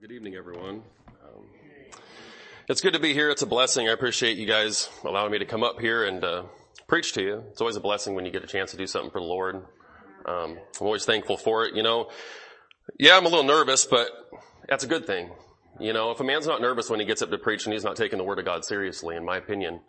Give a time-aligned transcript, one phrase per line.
[0.00, 0.82] Good evening, everyone.
[1.24, 1.46] Um,
[2.68, 3.30] it's good to be here.
[3.30, 3.88] It's a blessing.
[3.88, 6.44] I appreciate you guys allowing me to come up here and uh,
[6.86, 7.42] preach to you.
[7.50, 9.56] It's always a blessing when you get a chance to do something for the Lord.
[10.24, 11.74] Um, I'm always thankful for it.
[11.74, 12.10] You know,
[12.96, 14.08] yeah, I'm a little nervous, but
[14.68, 15.30] that's a good thing.
[15.80, 17.82] You know, if a man's not nervous when he gets up to preach and he's
[17.82, 19.80] not taking the Word of God seriously, in my opinion,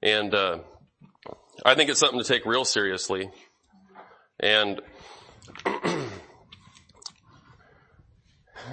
[0.00, 0.58] and uh,
[1.64, 3.28] I think it's something to take real seriously.
[4.38, 4.80] And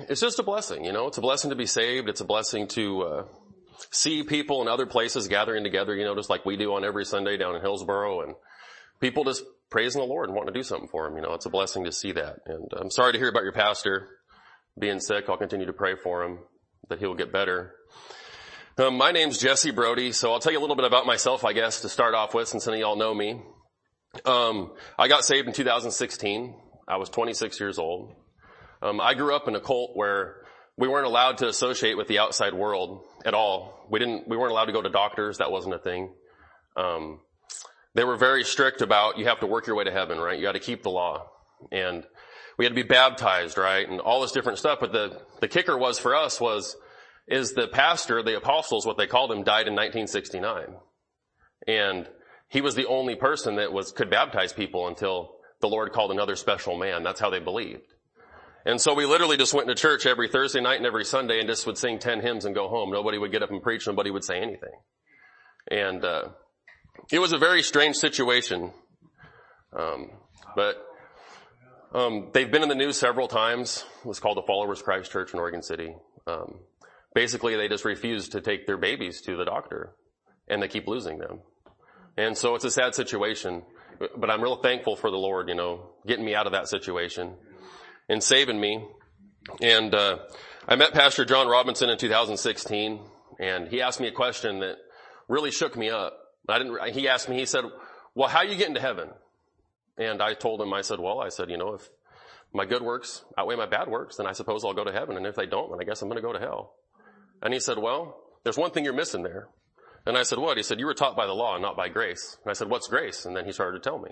[0.09, 2.09] it's just a blessing, you know, it's a blessing to be saved.
[2.09, 3.23] It's a blessing to, uh,
[3.91, 7.05] see people in other places gathering together, you know, just like we do on every
[7.05, 8.35] Sunday down in Hillsboro and
[8.99, 11.15] people just praising the Lord and wanting to do something for him.
[11.15, 12.39] You know, it's a blessing to see that.
[12.45, 14.07] And I'm sorry to hear about your pastor
[14.79, 15.25] being sick.
[15.29, 16.39] I'll continue to pray for him
[16.89, 17.73] that he'll get better.
[18.77, 21.53] Um, my name's Jessie Broadie, so I'll tell you a little bit about myself, I
[21.53, 23.41] guess, to start off with, since some of y'all know me.
[24.23, 26.55] Um, I got saved in 2016.
[26.87, 28.13] I was 26 years old.
[28.81, 30.41] Um, I grew up in a cult where
[30.77, 33.87] we weren't allowed to associate with the outside world at all.
[33.89, 35.39] We didn't, we weren't allowed to go to doctors.
[35.39, 36.13] That wasn't a thing.
[36.75, 37.19] Um,
[37.95, 40.37] they were very strict about you have to work your way to heaven, right?
[40.37, 41.27] You got to keep the law.
[41.71, 42.03] And
[42.57, 43.89] we had to be baptized, right?
[43.89, 44.79] And all this different stuff.
[44.79, 46.75] But the, the kicker was for us was,
[47.27, 50.75] is the pastor, the apostles, what they called him, died in 1969.
[51.67, 52.07] And
[52.49, 56.35] he was the only person that was, could baptize people until the Lord called another
[56.35, 57.01] special man.
[57.03, 57.93] That's how they believed.
[58.67, 61.47] And so we literally just went to church every Thursday night and every Sunday and
[61.47, 62.91] just would sing 10 hymns and go home.
[62.91, 63.87] Nobody would get up and preach.
[63.87, 64.73] Nobody would say anything.
[65.71, 66.23] And, uh,
[67.09, 68.73] it was a very strange situation.
[69.71, 70.09] Um,
[70.53, 70.85] but,
[71.93, 73.85] um, they've been in the news several times.
[74.01, 75.95] It was called the Followers Christ Church in Oregon City.
[76.27, 76.59] Um,
[77.15, 79.93] basically they just refuse to take their babies to the doctor
[80.49, 81.39] and they keep losing them.
[82.17, 83.63] And so it's a sad situation,
[84.17, 87.37] but I'm real thankful for the Lord, you know, getting me out of that situation
[88.09, 88.85] and saving me.
[89.61, 90.19] And uh,
[90.67, 92.99] I met Pastor John Robinson in 2016,
[93.39, 94.77] and he asked me a question that
[95.27, 96.17] really shook me up.
[96.49, 96.93] I didn't.
[96.93, 97.37] He asked me.
[97.37, 97.65] He said,
[98.15, 99.09] "Well, how are you get into heaven?"
[99.97, 100.73] And I told him.
[100.73, 101.89] I said, "Well, I said, you know, if
[102.53, 105.17] my good works outweigh my bad works, then I suppose I'll go to heaven.
[105.17, 106.73] And if they don't, then I guess I'm going to go to hell."
[107.41, 109.49] And he said, "Well, there's one thing you're missing there."
[110.05, 112.37] And I said, "What?" He said, "You were taught by the law, not by grace."
[112.43, 114.11] And I said, "What's grace?" And then he started to tell me.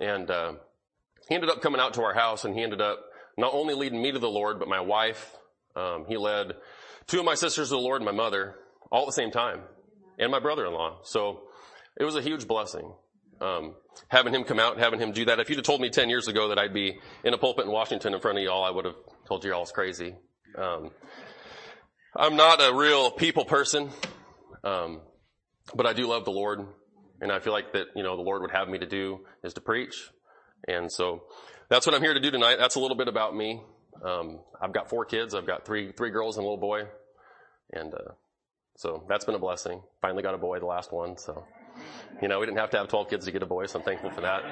[0.00, 0.52] And uh,
[1.28, 3.00] he ended up coming out to our house and he ended up
[3.36, 5.34] not only leading me to the Lord, but my wife.
[5.74, 6.52] Um, he led
[7.06, 8.56] two of my sisters to the Lord and my mother
[8.90, 9.60] all at the same time
[10.18, 11.00] and my brother-in-law.
[11.04, 11.42] So
[11.98, 12.92] it was a huge blessing.
[13.40, 13.74] Um,
[14.08, 15.40] having him come out, having him do that.
[15.40, 17.72] If you'd have told me 10 years ago that I'd be in a pulpit in
[17.72, 18.94] Washington in front of y'all, I would have
[19.26, 20.14] told you all it's crazy.
[20.56, 20.90] Um,
[22.14, 23.90] I'm not a real people person,
[24.62, 25.00] um,
[25.74, 26.60] but I do love the Lord,
[27.20, 29.54] and I feel like that you know the Lord would have me to do is
[29.54, 30.10] to preach,
[30.68, 31.22] and so
[31.68, 32.56] that's what I'm here to do tonight.
[32.58, 33.62] That's a little bit about me.
[34.04, 35.34] Um, I've got four kids.
[35.34, 36.82] I've got three three girls and a little boy,
[37.72, 38.12] and uh,
[38.76, 39.82] so that's been a blessing.
[40.00, 41.16] Finally got a boy, the last one.
[41.18, 41.44] So
[42.20, 43.84] you know we didn't have to have 12 kids to get a boy, so I'm
[43.84, 44.42] thankful for that.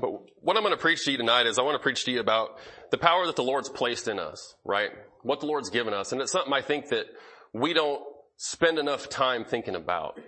[0.00, 0.10] But
[0.42, 2.20] what I'm going to preach to you tonight is I want to preach to you
[2.20, 2.58] about
[2.90, 4.90] the power that the Lord's placed in us, right?
[5.22, 6.12] What the Lord's given us.
[6.12, 7.06] And it's something I think that
[7.52, 8.02] we don't
[8.36, 10.20] spend enough time thinking about.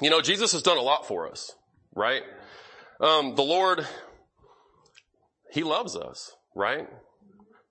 [0.00, 1.54] You know, Jesus has done a lot for us,
[1.94, 2.22] right?
[3.00, 3.86] Um, the Lord,
[5.50, 6.88] He loves us, right?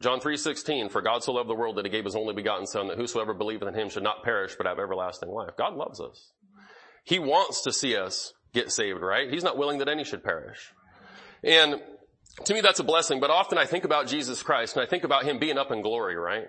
[0.02, 2.88] John 3.16, for God so loved the world that He gave His only begotten Son
[2.90, 5.52] that whosoever believeth in Him should not perish but have everlasting life.
[5.58, 6.32] God loves us.
[7.04, 9.32] He wants to see us get saved, right?
[9.32, 10.74] He's not willing that any should perish.
[11.44, 11.82] And
[12.44, 15.04] to me that's a blessing, but often I think about Jesus Christ and I think
[15.04, 16.48] about Him being up in glory, right?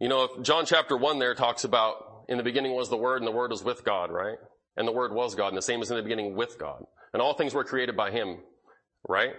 [0.00, 3.18] You know, if John chapter 1 there talks about in the beginning was the Word
[3.18, 4.38] and the Word was with God, right?
[4.76, 6.84] And the Word was God and the same as in the beginning with God.
[7.12, 8.38] And all things were created by him,
[9.08, 9.32] right?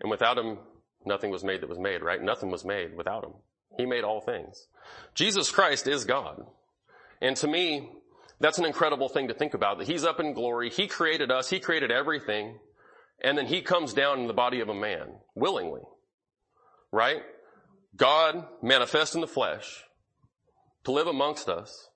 [0.00, 0.58] And without him,
[1.04, 2.22] nothing was made that was made, right?
[2.22, 3.32] Nothing was made without him.
[3.76, 4.66] He made all things.
[5.14, 6.44] Jesus Christ is God.
[7.20, 7.90] And to me,
[8.40, 10.70] that's an incredible thing to think about, that he's up in glory.
[10.70, 11.50] He created us.
[11.50, 12.58] He created everything.
[13.22, 15.82] And then he comes down in the body of a man, willingly.
[16.92, 17.22] Right?
[17.96, 19.84] God manifest in the flesh
[20.84, 21.88] to live amongst us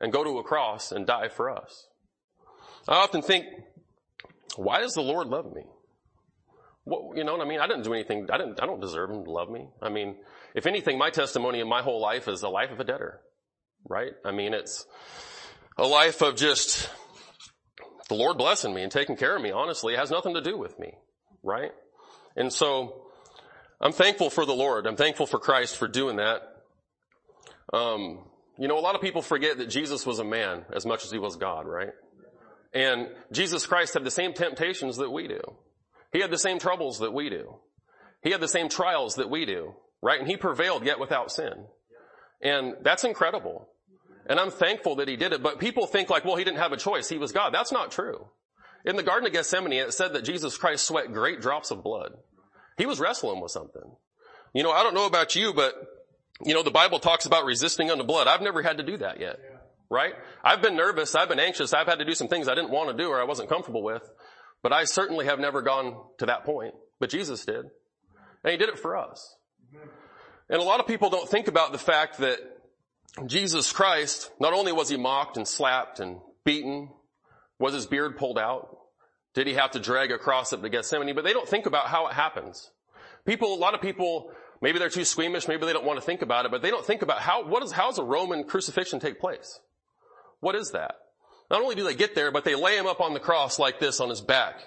[0.00, 1.86] and go to a cross and die for us.
[2.88, 3.44] I often think
[4.56, 5.64] why does the Lord love me?
[6.84, 7.60] What, you know what I mean?
[7.60, 8.28] I didn't do anything.
[8.32, 9.68] I didn't, I don't deserve him to love me.
[9.82, 10.16] I mean,
[10.54, 13.20] if anything, my testimony in my whole life is the life of a debtor,
[13.88, 14.12] right?
[14.24, 14.86] I mean, it's
[15.78, 16.88] a life of just
[18.08, 19.52] the Lord blessing me and taking care of me.
[19.52, 20.94] Honestly, has nothing to do with me,
[21.42, 21.70] right?
[22.36, 23.06] And so
[23.80, 24.86] I'm thankful for the Lord.
[24.86, 26.42] I'm thankful for Christ for doing that.
[27.72, 28.24] Um,
[28.58, 31.10] you know, a lot of people forget that Jesus was a man as much as
[31.10, 31.92] he was God, right?
[32.72, 35.40] And Jesus Christ had the same temptations that we do.
[36.12, 37.56] He had the same troubles that we do.
[38.22, 40.20] He had the same trials that we do, right?
[40.20, 41.66] And he prevailed yet without sin.
[42.42, 43.68] And that's incredible.
[44.26, 46.72] And I'm thankful that he did it, but people think like, well, he didn't have
[46.72, 47.08] a choice.
[47.08, 47.52] He was God.
[47.52, 48.26] That's not true.
[48.84, 52.12] In the Garden of Gethsemane, it said that Jesus Christ sweat great drops of blood.
[52.78, 53.82] He was wrestling with something.
[54.54, 55.74] You know, I don't know about you, but
[56.44, 58.26] you know, the Bible talks about resisting unto blood.
[58.26, 59.38] I've never had to do that yet.
[59.90, 60.14] Right?
[60.44, 61.14] I've been nervous.
[61.14, 61.74] I've been anxious.
[61.74, 63.82] I've had to do some things I didn't want to do or I wasn't comfortable
[63.82, 64.08] with.
[64.62, 66.74] But I certainly have never gone to that point.
[67.00, 67.66] But Jesus did.
[68.44, 69.36] And he did it for us.
[70.48, 72.38] And a lot of people don't think about the fact that
[73.26, 76.90] Jesus Christ, not only was he mocked and slapped and beaten,
[77.58, 78.76] was his beard pulled out?
[79.34, 81.14] Did he have to drag a cross up to Gethsemane?
[81.14, 82.70] But they don't think about how it happens.
[83.24, 86.22] People, a lot of people, maybe they're too squeamish, maybe they don't want to think
[86.22, 88.98] about it, but they don't think about how, what is, how does a Roman crucifixion
[88.98, 89.60] take place?
[90.40, 90.96] What is that?
[91.50, 93.80] Not only do they get there, but they lay him up on the cross like
[93.80, 94.60] this on his back.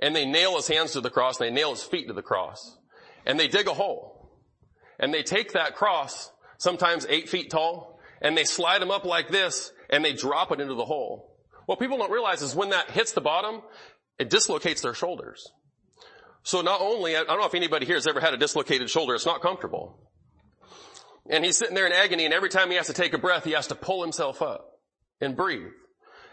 [0.00, 2.22] And they nail his hands to the cross and they nail his feet to the
[2.22, 2.76] cross.
[3.26, 4.30] And they dig a hole.
[4.98, 9.28] And they take that cross, sometimes eight feet tall, and they slide him up like
[9.28, 11.36] this and they drop it into the hole.
[11.66, 13.62] What people don't realize is when that hits the bottom,
[14.18, 15.52] it dislocates their shoulders.
[16.42, 19.14] So not only, I don't know if anybody here has ever had a dislocated shoulder,
[19.14, 20.08] it's not comfortable.
[21.28, 23.44] And he's sitting there in agony and every time he has to take a breath,
[23.44, 24.77] he has to pull himself up
[25.20, 25.72] and breathe.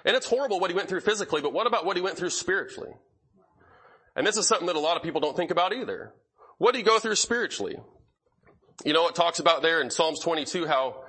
[0.06, 2.30] And it's horrible what he went through physically, but what about what he went through
[2.30, 2.92] spiritually?
[4.16, 6.14] And this is something that a lot of people don't think about either.
[6.58, 7.78] What did he go through spiritually?
[8.86, 11.04] You know, it talks about there in Psalms 22 how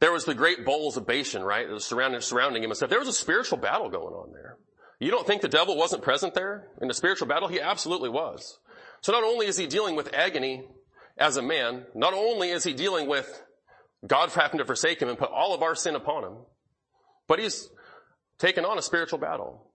[0.00, 1.80] there was the great bulls of Bashan, right?
[1.80, 2.90] Surrounding, surrounding him and stuff.
[2.90, 4.58] There was a spiritual battle going on there.
[5.00, 7.48] You don't think the devil wasn't present there in the spiritual battle?
[7.48, 8.58] He absolutely was.
[9.00, 10.64] So not only is he dealing with agony
[11.18, 13.42] as a man, not only is he dealing with
[14.06, 16.36] God having to forsake him and put all of our sin upon him,
[17.32, 17.70] but he's
[18.38, 19.66] taken on a spiritual battle.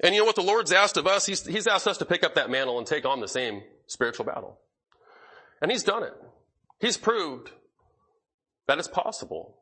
[0.00, 1.26] And you know what the Lord's asked of us?
[1.26, 4.24] He's, he's asked us to pick up that mantle and take on the same spiritual
[4.24, 4.58] battle.
[5.60, 6.14] And he's done it.
[6.80, 7.50] He's proved
[8.68, 9.58] that it's possible.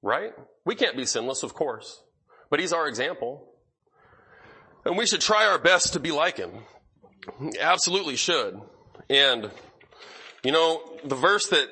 [0.00, 0.32] Right?
[0.64, 2.02] We can't be sinless, of course.
[2.48, 3.52] But he's our example.
[4.86, 6.62] And we should try our best to be like him.
[7.60, 8.58] Absolutely should.
[9.10, 9.50] And,
[10.42, 11.68] you know, the verse that,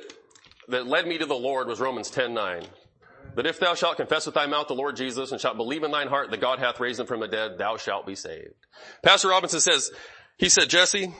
[0.68, 2.66] that led me to the Lord was Romans 10 9.
[3.36, 5.90] That if thou shalt confess with thy mouth the Lord Jesus and shalt believe in
[5.90, 8.54] thine heart that God hath raised him from the dead, thou shalt be saved.
[9.02, 9.90] Pastor Robinson says,
[10.38, 11.12] he said, Jessie,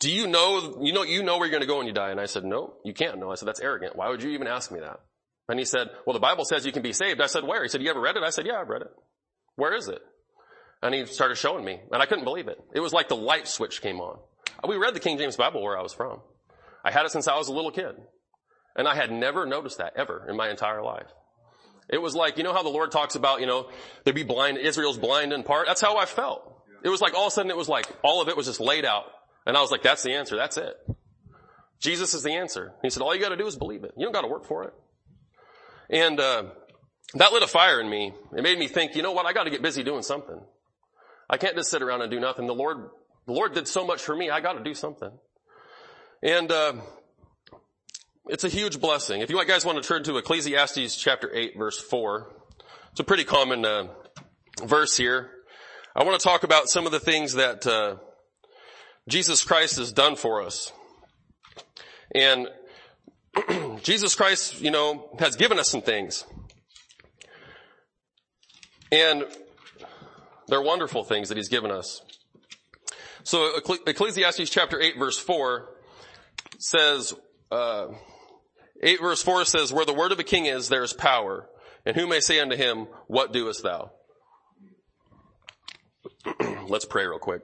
[0.00, 2.10] do you know, you know, you know where you're going to go when you die?
[2.10, 3.30] And I said, no, you can't know.
[3.30, 3.96] I said, that's arrogant.
[3.96, 5.00] Why would you even ask me that?
[5.48, 7.20] And he said, well, the Bible says you can be saved.
[7.20, 7.62] I said, where?
[7.62, 8.22] He said, you ever read it?
[8.22, 8.90] I said, yeah, I've read it.
[9.56, 10.00] Where is it?
[10.82, 12.58] And he started showing me and I couldn't believe it.
[12.72, 14.18] It was like the light switch came on.
[14.66, 16.20] We read the King James Bible where I was from.
[16.84, 17.96] I had it since I was a little kid.
[18.76, 21.08] And I had never noticed that ever in my entire life.
[21.88, 23.68] It was like, you know how the Lord talks about, you know,
[24.04, 25.66] there be blind, Israel's blind in part?
[25.66, 26.62] That's how I felt.
[26.84, 28.60] It was like all of a sudden it was like, all of it was just
[28.60, 29.06] laid out.
[29.44, 30.36] And I was like, that's the answer.
[30.36, 30.76] That's it.
[31.80, 32.72] Jesus is the answer.
[32.82, 33.92] He said, all you gotta do is believe it.
[33.96, 34.74] You don't gotta work for it.
[35.88, 36.44] And, uh,
[37.14, 38.12] that lit a fire in me.
[38.36, 39.26] It made me think, you know what?
[39.26, 40.40] I gotta get busy doing something.
[41.28, 42.46] I can't just sit around and do nothing.
[42.46, 42.90] The Lord,
[43.26, 44.30] the Lord did so much for me.
[44.30, 45.10] I gotta do something.
[46.22, 46.74] And, uh,
[48.30, 49.22] it's a huge blessing.
[49.22, 52.30] If you guys want to turn to Ecclesiastes chapter 8 verse 4,
[52.92, 53.88] it's a pretty common uh,
[54.64, 55.30] verse here.
[55.96, 57.96] I want to talk about some of the things that uh,
[59.08, 60.72] Jesus Christ has done for us.
[62.14, 62.48] And
[63.82, 66.24] Jesus Christ, you know, has given us some things.
[68.92, 69.24] And
[70.46, 72.00] they're wonderful things that he's given us.
[73.24, 73.56] So
[73.86, 75.68] Ecclesiastes chapter 8 verse 4
[76.58, 77.12] says,
[77.50, 77.88] uh,
[78.82, 81.48] 8 verse 4 says, where the word of a king is, there is power.
[81.84, 83.92] And who may say unto him, what doest thou?
[86.68, 87.42] Let's pray real quick.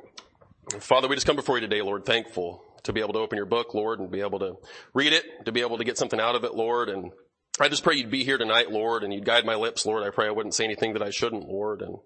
[0.80, 3.46] Father, we just come before you today, Lord, thankful to be able to open your
[3.46, 4.54] book, Lord, and be able to
[4.94, 6.88] read it, to be able to get something out of it, Lord.
[6.88, 7.12] And
[7.60, 10.02] I just pray you'd be here tonight, Lord, and you'd guide my lips, Lord.
[10.02, 11.82] I pray I wouldn't say anything that I shouldn't, Lord.
[11.82, 11.96] And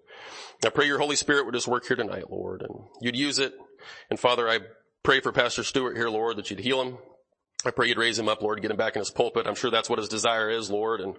[0.65, 3.53] I pray your Holy Spirit would just work here tonight, Lord, and you'd use it.
[4.09, 4.59] And Father, I
[5.03, 6.97] pray for Pastor Stewart here, Lord, that you'd heal him,
[7.65, 9.45] I pray you'd raise him up, Lord, get him back in his pulpit.
[9.45, 10.99] I'm sure that's what his desire is, Lord.
[10.99, 11.15] And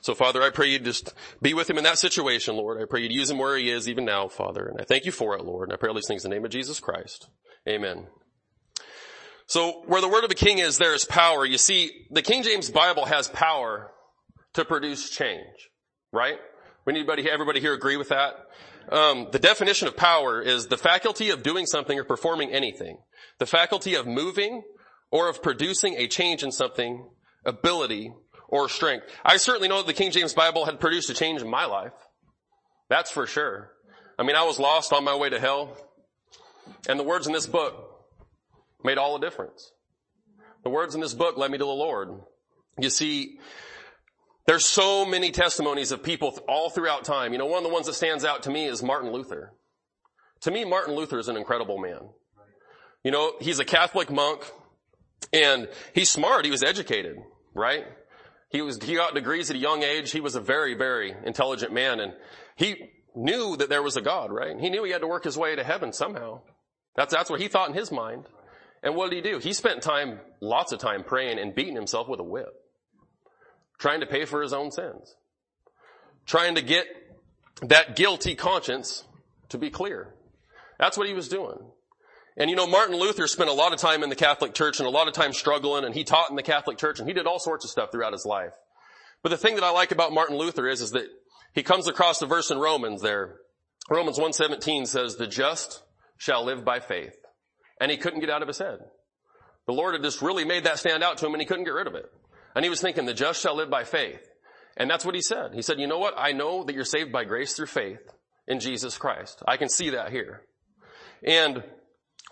[0.00, 2.80] so, Father, I pray you'd just be with him in that situation, Lord.
[2.82, 4.66] I pray you'd use him where he is even now, Father.
[4.66, 5.68] And I thank you for it, Lord.
[5.68, 7.28] And I pray all these things in the name of Jesus Christ.
[7.68, 8.06] Amen.
[9.46, 11.44] So where the word of a king is, there is power.
[11.44, 13.90] You see, the King James Bible has power
[14.54, 15.70] to produce change,
[16.12, 16.38] right?
[16.88, 18.34] Anybody, everybody here agree with that?
[18.90, 22.98] Um, the definition of power is the faculty of doing something or performing anything.
[23.38, 24.62] The faculty of moving
[25.14, 27.08] or of producing a change in something,
[27.44, 28.12] ability,
[28.48, 29.06] or strength.
[29.24, 31.92] I certainly know that the King James Bible had produced a change in my life.
[32.88, 33.70] That's for sure.
[34.18, 35.76] I mean, I was lost on my way to hell.
[36.88, 37.76] And the words in this book
[38.82, 39.70] made all the difference.
[40.64, 42.08] The words in this book led me to the Lord.
[42.76, 43.38] You see,
[44.48, 47.30] there's so many testimonies of people all throughout time.
[47.30, 49.52] You know, one of the ones that stands out to me is Martin Luther.
[50.40, 52.00] To me, Martin Luther is an incredible man.
[53.04, 54.42] You know, he's a Catholic monk
[55.32, 56.44] and he's smart.
[56.44, 57.16] He was educated,
[57.54, 57.84] right?
[58.50, 60.12] He was, he got degrees at a young age.
[60.12, 62.12] He was a very, very intelligent man and
[62.56, 64.58] he knew that there was a God, right?
[64.58, 66.40] He knew he had to work his way to heaven somehow.
[66.96, 68.24] That's, that's what he thought in his mind.
[68.82, 69.38] And what did he do?
[69.38, 72.52] He spent time, lots of time praying and beating himself with a whip.
[73.78, 75.14] Trying to pay for his own sins.
[76.26, 76.86] Trying to get
[77.62, 79.04] that guilty conscience
[79.48, 80.14] to be clear.
[80.78, 81.58] That's what he was doing.
[82.36, 84.88] And you know, Martin Luther spent a lot of time in the Catholic Church and
[84.88, 87.26] a lot of time struggling and he taught in the Catholic Church and he did
[87.26, 88.52] all sorts of stuff throughout his life.
[89.22, 91.06] But the thing that I like about Martin Luther is, is that
[91.54, 93.36] he comes across the verse in Romans there.
[93.88, 95.82] Romans 1.17 says, the just
[96.16, 97.14] shall live by faith.
[97.80, 98.78] And he couldn't get out of his head.
[99.66, 101.74] The Lord had just really made that stand out to him and he couldn't get
[101.74, 102.06] rid of it.
[102.54, 104.28] And he was thinking, the just shall live by faith.
[104.76, 105.54] And that's what he said.
[105.54, 106.14] He said, you know what?
[106.16, 108.00] I know that you're saved by grace through faith
[108.46, 109.42] in Jesus Christ.
[109.46, 110.42] I can see that here.
[111.26, 111.62] And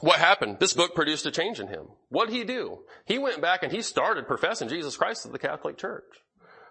[0.03, 0.59] what happened?
[0.59, 1.87] This book produced a change in him.
[2.09, 2.81] What did he do?
[3.07, 6.05] He went back and he started professing Jesus Christ to the Catholic Church.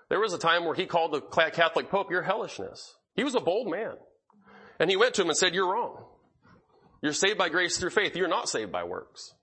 [0.10, 2.94] There was a time where he called the Catholic Pope your hellishness.
[3.16, 3.94] He was a bold man.
[4.82, 6.04] And he went to him and said, you're wrong.
[7.02, 8.18] You're saved by grace through faith.
[8.18, 9.34] You're not saved by works.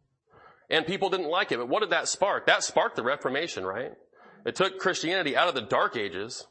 [0.68, 1.58] And people didn't like it.
[1.58, 2.46] But what did that spark?
[2.46, 3.92] That sparked the Reformation, right?
[4.44, 6.46] It took Christianity out of the dark ages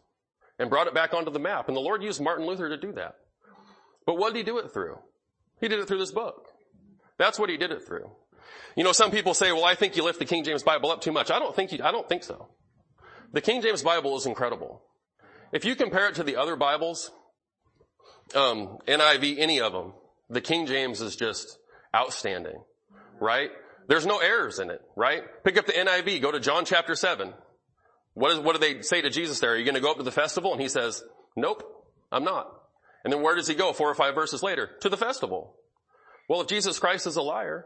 [0.57, 1.67] and brought it back onto the map.
[1.67, 3.13] And the Lord used Martin Luther to do that.
[4.07, 4.97] But what did he do it through?
[5.61, 6.46] He did it through this book.
[7.17, 8.11] That's what he did it through.
[8.75, 11.01] You know, some people say, well, I think you lift the King James Bible up
[11.01, 11.31] too much.
[11.31, 12.49] I don't think you, I don't think so.
[13.33, 14.83] The King James Bible is incredible.
[15.51, 17.11] If you compare it to the other Bibles,
[18.35, 19.93] um, NIV, any of them,
[20.29, 21.57] the King James is just
[21.95, 22.61] outstanding,
[23.19, 23.49] right?
[23.87, 25.23] There's no errors in it, right?
[25.43, 27.33] Pick up the NIV, go to John chapter 7.
[28.13, 29.53] What, is, what do they say to Jesus there?
[29.53, 30.51] Are you going to go up to the festival?
[30.51, 31.03] And he says,
[31.35, 31.63] nope,
[32.11, 32.51] I'm not.
[33.03, 34.69] And then where does he go four or five verses later?
[34.81, 35.55] To the festival.
[36.27, 37.65] Well, if Jesus Christ is a liar,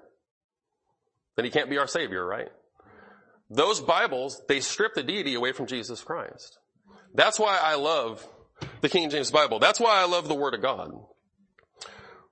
[1.35, 2.49] then he can't be our savior, right?
[3.49, 6.57] Those Bibles, they strip the deity away from Jesus Christ.
[7.13, 8.25] That's why I love
[8.81, 9.59] the King James Bible.
[9.59, 10.91] That's why I love the Word of God.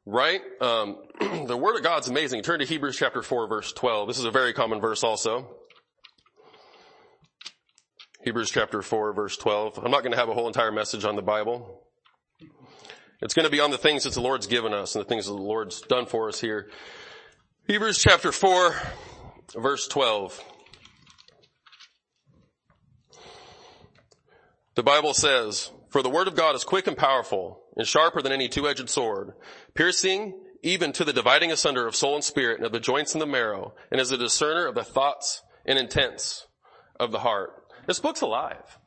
[0.05, 0.41] Right?
[0.61, 2.43] Um, the Word of God's amazing.
[2.43, 4.07] Turn to Hebrews chapter 4 verse 12.
[4.07, 5.55] This is a very common verse also.
[8.23, 9.79] Hebrews chapter 4 verse 12.
[9.83, 11.83] I'm not going to have a whole entire message on the Bible.
[13.21, 15.25] It's going to be on the things that the Lord's given us and the things
[15.25, 16.69] that the Lord's done for us here.
[17.67, 18.75] Hebrews chapter 4
[19.55, 20.41] verse 12.
[24.75, 28.31] The Bible says, for the word of God is quick and powerful and sharper than
[28.31, 29.33] any two-edged sword,
[29.73, 33.21] piercing even to the dividing asunder of soul and spirit and of the joints and
[33.21, 36.47] the marrow and is a discerner of the thoughts and intents
[36.99, 37.51] of the heart.
[37.87, 38.77] This book's alive.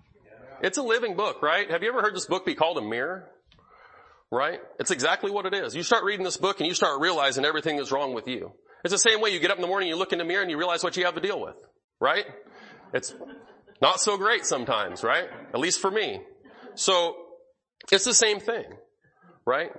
[0.62, 1.68] It's a living book, right?
[1.70, 3.31] Have you ever heard this book be called a mirror?
[4.32, 4.60] Right?
[4.80, 5.76] It's exactly what it is.
[5.76, 8.52] You start reading this book and you start realizing everything is wrong with you.
[8.82, 10.40] It's the same way you get up in the morning, you look in the mirror
[10.40, 11.54] and you realize what you have to deal with.
[12.00, 12.24] Right?
[12.94, 13.14] It's
[13.82, 15.28] not so great sometimes, right?
[15.52, 16.22] At least for me.
[16.76, 17.14] So,
[17.92, 18.64] it's the same thing.
[19.44, 19.70] Right?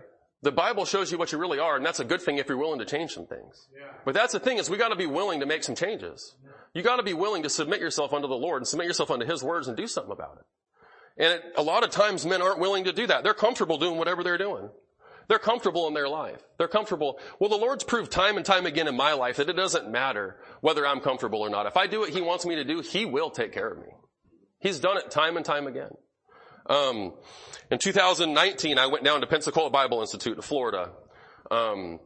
[0.43, 2.57] The Bible shows you what you really are, and that's a good thing if you're
[2.57, 3.67] willing to change some things.
[3.75, 3.88] Yeah.
[4.05, 6.36] But that's the thing is we gotta be willing to make some changes.
[6.75, 9.41] You gotta be willing to submit yourself unto the Lord and submit yourself unto His
[9.41, 10.45] words and do something about it.
[11.17, 13.24] And it, a lot of times men aren't willing to do that.
[13.24, 14.70] They're comfortable doing whatever they're doing.
[15.27, 16.41] They're comfortable in their life.
[16.58, 17.20] They're comfortable.
[17.39, 20.38] Well, the Lord's proved time and time again in my life that it doesn't matter
[20.62, 21.65] whether I'm comfortable or not.
[21.65, 23.88] If I do what He wants me to do, He will take care of me.
[24.60, 25.91] He's done it time and time again.
[26.65, 27.13] Um,
[27.70, 30.91] in 2019, I went down to Pensacola Bible Institute in Florida.
[31.51, 32.00] Um,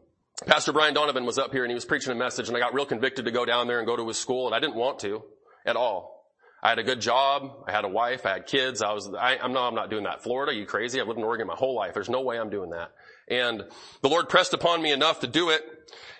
[0.45, 2.73] Pastor Brian Donovan was up here and he was preaching a message and I got
[2.73, 4.99] real convicted to go down there and go to his school and I didn't want
[4.99, 5.23] to
[5.65, 6.16] at all.
[6.61, 7.65] I had a good job.
[7.67, 8.25] I had a wife.
[8.25, 8.81] I had kids.
[8.81, 10.23] I was, I, am no, I'm not doing that.
[10.23, 10.99] Florida, you crazy?
[10.99, 11.93] I've lived in Oregon my whole life.
[11.93, 12.91] There's no way I'm doing that.
[13.29, 13.63] And
[14.01, 15.61] the Lord pressed upon me enough to do it.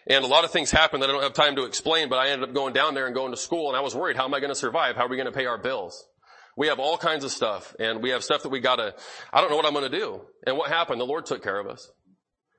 [0.05, 2.29] And a lot of things happened that I don't have time to explain, but I
[2.29, 4.33] ended up going down there and going to school and I was worried, how am
[4.33, 4.95] I going to survive?
[4.95, 6.07] How are we going to pay our bills?
[6.55, 8.95] We have all kinds of stuff and we have stuff that we gotta,
[9.33, 10.21] I don't know what I'm going to do.
[10.45, 11.01] And what happened?
[11.01, 11.91] The Lord took care of us.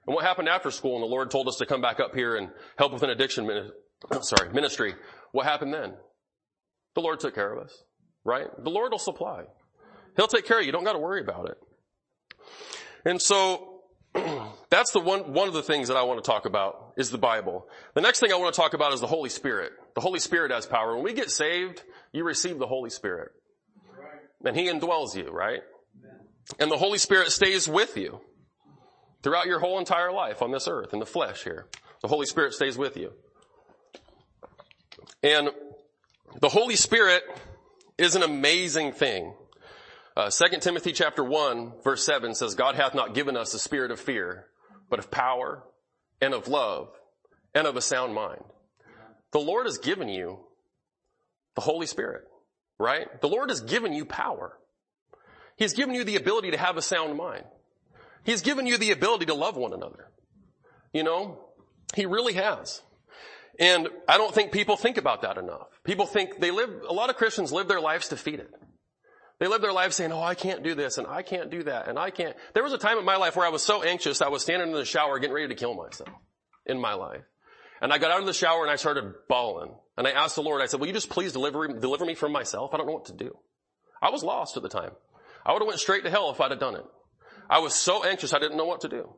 [0.07, 2.37] And what happened after school and the Lord told us to come back up here
[2.37, 3.49] and help with an addiction,
[4.21, 4.95] sorry, ministry.
[5.33, 5.95] What happened then?
[6.99, 7.85] The Lord took care of us
[8.29, 8.47] right?
[8.63, 9.45] The Lord will supply.
[10.17, 10.67] He'll take care of you.
[10.67, 11.59] You don't got to worry about it.
[13.05, 13.81] And so
[14.71, 17.19] that's the one, one of the things that I want to talk about is the
[17.19, 17.67] Bible.
[17.95, 19.73] The next thing I want to talk about is the Holy Spirit.
[19.95, 20.95] The Holy Spirit has power.
[20.95, 23.31] When we get saved, you receive the Holy Spirit.
[24.45, 25.63] And He indwells you, right?
[26.59, 28.21] And the Holy Spirit stays with you
[29.23, 31.67] throughout your whole entire life on this earth, in the flesh here.
[32.03, 33.13] The Holy Spirit stays with you.
[35.23, 35.51] And
[36.41, 37.23] the Holy Spirit
[37.97, 39.35] is an amazing thing.
[40.17, 43.91] Uh, 2 Timothy chapter 1 verse 7 says, God hath not given us a spirit
[43.91, 44.47] of fear,
[44.91, 45.63] but of power
[46.21, 46.91] and of love
[47.55, 48.43] and of a sound mind.
[49.33, 50.41] The Lord has given you
[51.55, 52.25] the Holy Spirit,
[52.79, 53.21] right?
[53.21, 54.59] The Lord has given you power.
[55.57, 57.45] He's given you the ability to have a sound mind.
[58.25, 60.11] He's given you the ability to love one another.
[60.93, 61.41] You know,
[61.95, 62.83] He really has.
[63.59, 65.67] And I don't think people think about that enough.
[65.83, 68.49] People think they live, a lot of Christians live their lives defeated.
[69.41, 71.89] They live their lives saying, oh, I can't do this and I can't do that
[71.89, 72.37] and I can't.
[72.55, 74.69] There was a time in my life where I was so anxious I was standing
[74.69, 76.09] in the shower getting ready to kill myself
[76.67, 77.23] in my life.
[77.81, 79.75] And I got out of the shower and I started bawling.
[79.97, 82.33] And I asked the Lord, I said, will you just please deliver, deliver me from
[82.33, 82.75] myself?
[82.75, 83.37] I don't know what to do.
[84.03, 84.93] I was lost at the time.
[85.45, 86.85] I would have went straight to hell if I'd have done it.
[87.49, 89.15] I was so anxious I didn't know what to do.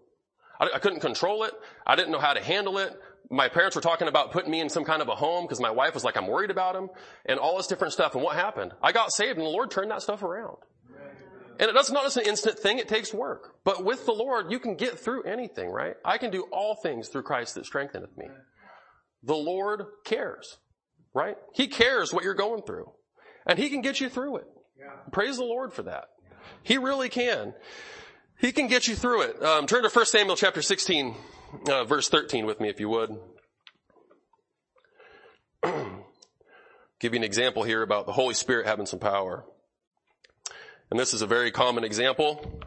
[0.59, 1.53] I, I couldn't control it.
[1.87, 2.93] I didn't know how to handle it.
[3.31, 5.71] My parents were talking about putting me in some kind of a home because my
[5.71, 6.89] wife was like, I'm worried about him
[7.27, 8.15] and all this different stuff.
[8.15, 8.73] And what happened?
[8.83, 10.57] I got saved and the Lord turned that stuff around.
[11.61, 13.55] And it does not just an instant thing, it takes work.
[13.65, 15.95] But with the Lord, you can get through anything, right?
[16.05, 18.27] I can do all things through Christ that strengtheneth me.
[19.23, 20.57] The Lord cares,
[21.13, 21.37] right?
[21.53, 22.91] He cares what you're going through.
[23.47, 24.47] And He can get you through it.
[24.79, 24.87] Yeah.
[25.13, 26.07] Praise the Lord for that.
[26.63, 27.53] He really can.
[28.41, 29.43] He can get you through it.
[29.43, 31.15] Um, turn to 1 Samuel chapter 16,
[31.69, 33.19] uh, verse 13 with me if you would.
[37.01, 39.45] Give you an example here about the Holy Spirit having some power.
[40.91, 42.63] And this is a very common example.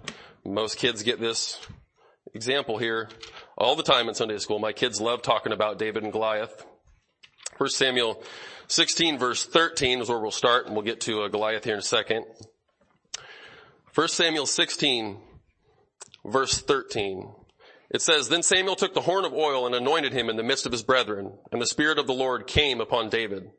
[0.46, 1.60] Most kids get this
[2.36, 3.10] example here
[3.58, 4.60] all the time in Sunday school.
[4.60, 6.66] My kids love talking about David and Goliath.
[7.58, 8.22] 1 Samuel
[8.68, 11.80] 16 verse 13 is where we'll start and we'll get to uh, Goliath here in
[11.80, 12.26] a second.
[13.96, 15.18] 1 Samuel 16
[16.26, 17.32] verse 13.
[17.92, 20.66] It says, Then Samuel took the horn of oil and anointed him in the midst
[20.66, 23.52] of his brethren, and the Spirit of the Lord came upon David.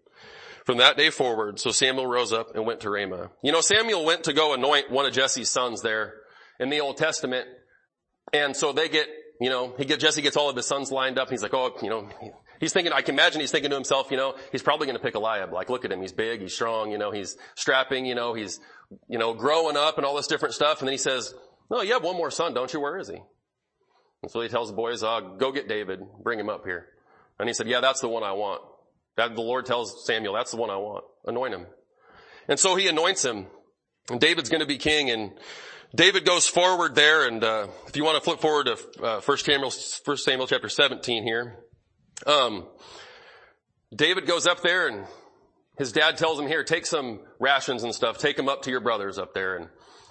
[0.64, 3.30] From that day forward, so Samuel rose up and went to Ramah.
[3.42, 6.14] You know, Samuel went to go anoint one of Jesse's sons there
[6.58, 7.46] in the Old Testament.
[8.32, 9.06] And so they get,
[9.42, 11.52] you know, he get, Jesse gets all of his sons lined up and he's like,
[11.52, 12.08] oh, you know,
[12.60, 15.02] he's thinking, I can imagine he's thinking to himself, you know, he's probably going to
[15.02, 15.52] pick Eliab.
[15.52, 16.00] Like, look at him.
[16.00, 16.40] He's big.
[16.40, 16.90] He's strong.
[16.90, 18.58] You know, he's strapping, you know, he's,
[19.06, 20.80] you know, growing up and all this different stuff.
[20.80, 21.34] And then he says,
[21.70, 22.80] no, you have one more son, don't you?
[22.80, 23.20] Where is he?
[24.22, 26.00] And so he tells the boys, uh, go get David.
[26.22, 26.88] Bring him up here.
[27.38, 28.62] And he said, yeah, that's the one I want.
[29.16, 31.04] That the Lord tells Samuel, that's the one I want.
[31.26, 31.66] Anoint him.
[32.48, 33.46] And so he anoints him.
[34.10, 35.10] And David's going to be king.
[35.10, 35.32] And
[35.94, 37.26] David goes forward there.
[37.26, 39.72] And uh, if you want to flip forward to uh, 1 Samuel,
[40.04, 41.58] 1 Samuel chapter 17 here.
[42.26, 42.66] Um,
[43.94, 45.06] David goes up there and
[45.76, 48.18] his dad tells him, here, take some rations and stuff.
[48.18, 49.56] Take them up to your brothers up there.
[49.56, 49.68] And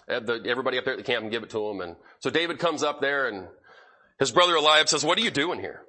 [0.10, 1.82] Uh, everybody up there at the camp and give it to them.
[1.82, 3.48] And so David comes up there and
[4.20, 5.82] his brother Eliab says, what are you doing here?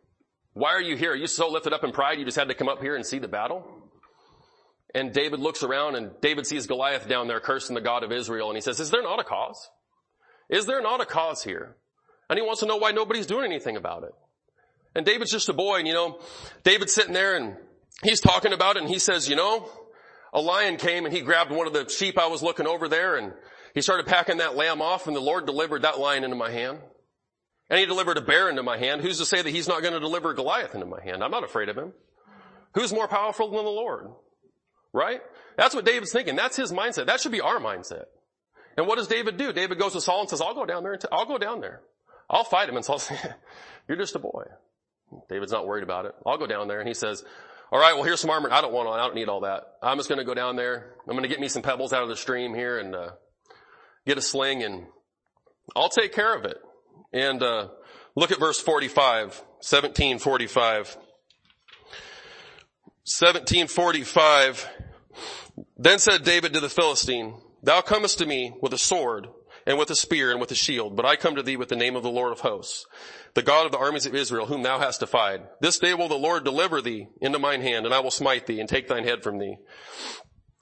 [0.53, 1.13] Why are you here?
[1.13, 3.05] Are you so lifted up in pride you just had to come up here and
[3.05, 3.65] see the battle?
[4.95, 8.49] And David looks around and David sees Goliath down there cursing the God of Israel
[8.49, 9.69] and he says, is there not a cause?
[10.49, 11.77] Is there not a cause here?
[12.31, 14.13] And he wants to know why nobody's doing anything about it.
[14.95, 16.21] And David's just a boy and you know,
[16.63, 17.57] David's sitting there and
[18.05, 19.69] he's talking about it and he says, you know,
[20.33, 23.17] a lion came and he grabbed one of the sheep I was looking over there
[23.17, 23.33] and
[23.75, 26.79] he started packing that lamb off and the Lord delivered that lion into my hand.
[27.69, 29.01] And he delivered a bear into my hand.
[29.01, 31.25] Who's to say that he's not going to deliver Goliath into my hand?
[31.25, 31.93] I'm not afraid of him.
[32.75, 34.11] Who's more powerful than the Lord?
[34.93, 35.21] Right?
[35.57, 36.37] That's what David's thinking.
[36.37, 37.07] That's his mindset.
[37.07, 38.05] That should be our mindset.
[38.77, 39.53] And what does David do?
[39.53, 40.95] David goes to Saul and says, I'll go down there.
[40.95, 41.81] i I'll go down there.
[42.29, 42.77] I'll fight him.
[42.77, 43.19] And Saul says,
[43.89, 44.45] you're just a boy.
[45.29, 46.15] David's not worried about it.
[46.27, 46.81] I'll go down there.
[46.81, 47.25] And he says,
[47.73, 48.53] all right, well, here's some armor.
[48.53, 49.65] I don't want, I don't need all that.
[49.83, 50.95] I'm just going to go down there.
[51.09, 53.11] I'm going to get me some pebbles out of the stream here and, uh,
[54.07, 54.87] get a sling and
[55.75, 56.59] I'll take care of it.
[57.13, 57.69] And, uh,
[58.15, 60.97] look at verse 45, 1745.
[63.07, 64.69] 1745.
[65.77, 69.29] Then said David to the Philistine, Thou comest to me with a sword
[69.67, 71.77] and with a spear and with a shield, but I come to thee with the
[71.77, 72.87] name of the Lord of hosts,
[73.35, 75.43] the God of the armies of Israel, whom thou hast defied.
[75.61, 78.61] This day will the Lord deliver thee into mine hand, and I will smite thee
[78.61, 79.57] and take thine head from thee.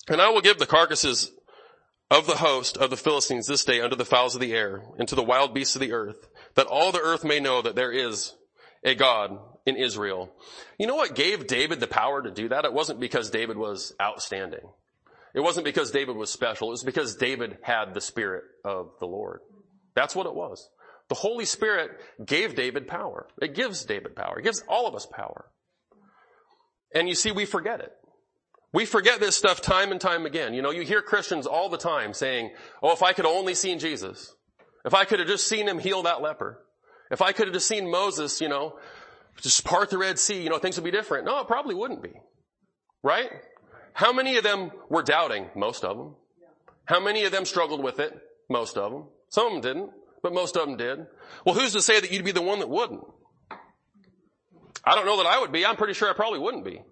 [0.09, 1.33] And I will give the carcasses
[2.13, 5.09] of the host of the Philistines this day unto the fowls of the air and
[5.09, 7.91] to the wild beasts of the earth, that all the earth may know that there
[7.91, 8.35] is
[8.85, 10.31] a God in Israel.
[10.79, 12.67] You know what gave David the power to do that?
[12.67, 14.61] It wasn't because David was outstanding.
[15.35, 16.69] It wasn't because David was special.
[16.69, 19.41] It was because David had the Spirit of the Lord.
[19.95, 20.69] That's what it was.
[21.09, 23.27] The Holy Spirit gave David power.
[23.41, 24.39] It gives David power.
[24.39, 25.47] It gives all of us power.
[26.95, 27.93] And you see, we forget it.
[28.73, 30.55] We forget this stuff time and time again.
[30.55, 33.79] You know, you hear Christians all the time saying, oh, if I could only seen
[33.79, 34.35] Jesus.
[34.85, 36.65] If I could have just seen him heal that leper.
[37.11, 38.79] If I could have just seen Moses, you know,
[39.37, 41.27] just part the Red Sea, you know, things would be different.
[41.27, 42.15] No, it probably wouldn't be.
[43.03, 43.31] Right?
[43.93, 45.51] How many of them were doubting?
[45.55, 46.15] Most of them.
[46.87, 48.19] How many of them struggled with it?
[48.49, 49.05] Most of them.
[49.29, 49.91] Some of them didn't,
[50.23, 51.07] but most of them did.
[51.45, 53.03] Well, who's to say that you'd be the one that wouldn't?
[54.85, 55.65] I don't know that I would be.
[55.65, 56.83] I'm pretty sure I probably wouldn't be.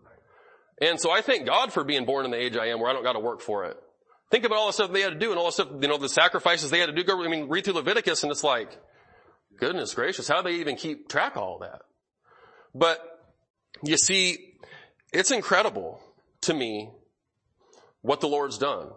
[0.81, 2.93] And so I thank God for being born in the age I am where I
[2.93, 3.77] don't got to work for it.
[4.31, 5.99] Think about all the stuff they had to do and all the stuff, you know,
[5.99, 7.23] the sacrifices they had to do.
[7.23, 8.79] I mean, read through Leviticus and it's like,
[9.59, 11.83] goodness gracious, how do they even keep track of all that?
[12.75, 13.01] But
[13.83, 14.55] you see,
[15.12, 16.01] it's incredible
[16.43, 16.90] to me
[18.03, 18.90] what the Lord's done.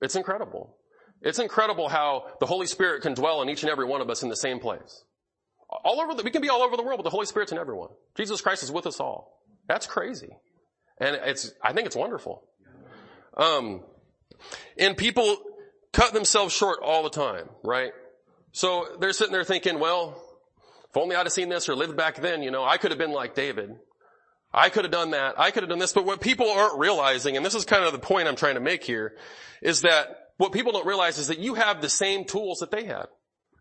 [0.00, 0.76] It's incredible.
[1.22, 4.22] It's incredible how the Holy Spirit can dwell in each and every one of us
[4.22, 5.04] in the same place.
[5.84, 7.58] All over the, we can be all over the world, but the Holy Spirit's in
[7.58, 7.88] everyone.
[8.16, 9.40] Jesus Christ is with us all.
[9.68, 10.36] That's crazy.
[10.98, 12.42] And it's, I think it's wonderful.
[13.36, 13.82] Um,
[14.78, 15.36] and people
[15.92, 17.92] cut themselves short all the time, right?
[18.52, 20.22] So they're sitting there thinking, well,
[20.88, 22.98] if only I'd have seen this or lived back then, you know, I could have
[22.98, 23.76] been like David.
[24.52, 25.40] I could have done that.
[25.40, 25.94] I could have done this.
[25.94, 28.60] But what people aren't realizing, and this is kind of the point I'm trying to
[28.60, 29.16] make here,
[29.62, 32.84] is that what people don't realize is that you have the same tools that they
[32.84, 33.06] had.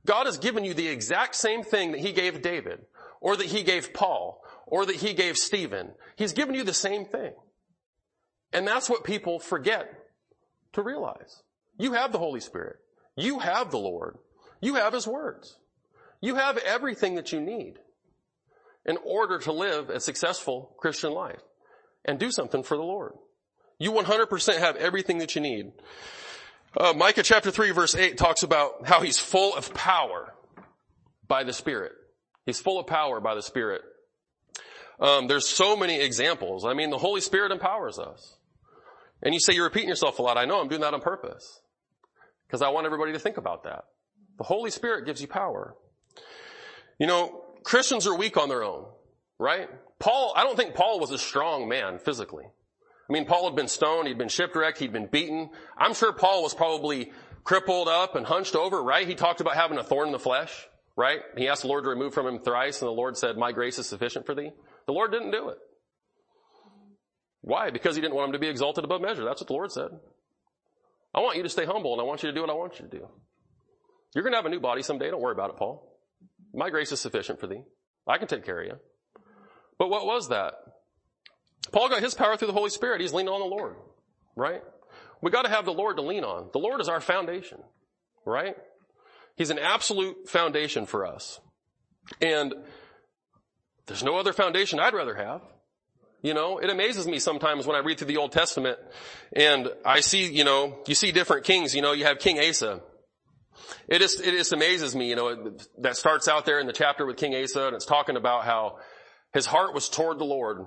[0.06, 2.80] God has given you the exact same thing that he gave David,
[3.22, 5.92] or that he gave Paul, or that he gave Stephen.
[6.16, 7.34] He's given you the same thing.
[8.54, 9.94] And that's what people forget
[10.74, 11.42] to realize.
[11.78, 12.78] You have the Holy Spirit.
[13.16, 14.18] You have the Lord.
[14.62, 15.58] You have His words.
[16.22, 17.80] You have everything that you need
[18.86, 21.42] in order to live a successful Christian life
[22.06, 23.14] and do something for the Lord.
[23.80, 25.72] You 100% have everything that you need.
[26.78, 30.34] Uh, Micah chapter 3 verse 8 talks about how he's full of power
[31.28, 31.94] by the Spirit.
[32.46, 33.82] He's full of power by the Spirit.
[35.02, 36.64] Um, there's so many examples.
[36.64, 38.38] I mean, the Holy Spirit empowers us.
[39.24, 40.38] And you say you're repeating yourself a lot.
[40.38, 41.60] I know I'm doing that on purpose.
[42.48, 43.86] Because I want everybody to think about that.
[44.38, 45.76] The Holy Spirit gives you power.
[47.00, 48.86] You know, Christians are weak on their own,
[49.40, 49.70] right?
[50.00, 52.46] Paul, I don't think Paul was a strong man physically.
[52.46, 55.50] I mean, Paul had been stoned, he'd been shipwrecked, he'd been beaten.
[55.78, 57.12] I'm sure Paul was probably
[57.44, 59.08] crippled up and hunched over, right?
[59.08, 61.22] He talked about having a thorn in the flesh, right?
[61.38, 63.80] He asked the Lord to remove from him thrice and the Lord said, my grace
[63.80, 64.52] is sufficient for thee.
[64.92, 65.58] The Lord didn't do it.
[67.40, 67.70] Why?
[67.70, 69.24] Because he didn't want him to be exalted above measure.
[69.24, 69.88] That's what the Lord said.
[71.16, 72.78] I want you to stay humble and I want you to do what I want
[72.78, 73.08] you to do.
[74.14, 75.10] You're going to have a new body someday.
[75.10, 75.98] Don't worry about it, Paul.
[76.54, 77.62] My grace is sufficient for thee.
[78.06, 78.74] I can take care of you.
[79.78, 80.56] But what was that?
[81.72, 83.00] Paul got his power through the Holy Spirit.
[83.00, 83.78] He's leaning on the Lord,
[84.36, 84.62] right?
[85.22, 86.50] We got to have the Lord to lean on.
[86.52, 87.60] The Lord is our foundation,
[88.26, 88.58] right?
[89.38, 91.40] He's an absolute foundation for us.
[92.20, 92.54] And
[93.92, 95.42] there's no other foundation I'd rather have.
[96.22, 98.78] You know, it amazes me sometimes when I read through the Old Testament
[99.34, 102.82] and I see, you know, you see different kings, you know, you have King Asa.
[103.90, 107.06] It just, it just amazes me, you know, that starts out there in the chapter
[107.06, 108.78] with King Asa and it's talking about how
[109.34, 110.66] his heart was toward the Lord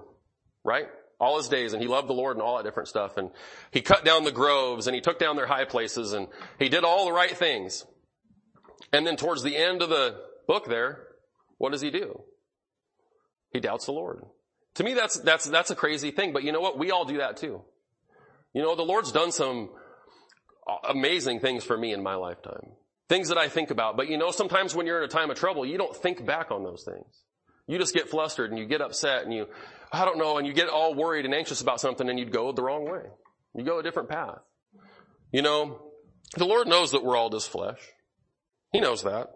[0.65, 0.87] right?
[1.21, 3.17] All his days and he loved the Lord and all that different stuff.
[3.17, 3.31] And
[3.71, 6.85] he cut down the groves and he took down their high places and he did
[6.85, 7.87] all the right things.
[8.93, 11.07] And then towards the end of the book there,
[11.59, 12.23] what does he do?
[13.55, 14.23] He doubts the Lord.
[14.75, 16.77] To me, that's, that's, that's a crazy thing, but you know what?
[16.77, 17.63] We all do that too.
[18.53, 19.71] You know, the Lord's done some
[20.87, 22.73] amazing things for me in my lifetime.
[23.09, 25.39] Things that I think about, but you know, sometimes when you're in a time of
[25.39, 27.23] trouble, you don't think back on those things.
[27.69, 29.47] You just get flustered and you get upset and you,
[29.93, 32.51] I don't know, and you get all worried and anxious about something and you'd go
[32.51, 33.03] the wrong way.
[33.55, 34.41] You go a different path.
[35.31, 35.81] You know,
[36.37, 37.81] the Lord knows that we're all just flesh.
[38.73, 39.31] He knows that.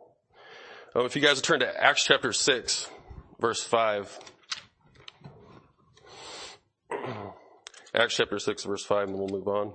[0.96, 2.88] Oh, if you guys turn to Acts chapter 6,
[3.40, 4.18] verse 5.
[7.94, 9.72] Acts chapter 6, verse 5, and we'll move on.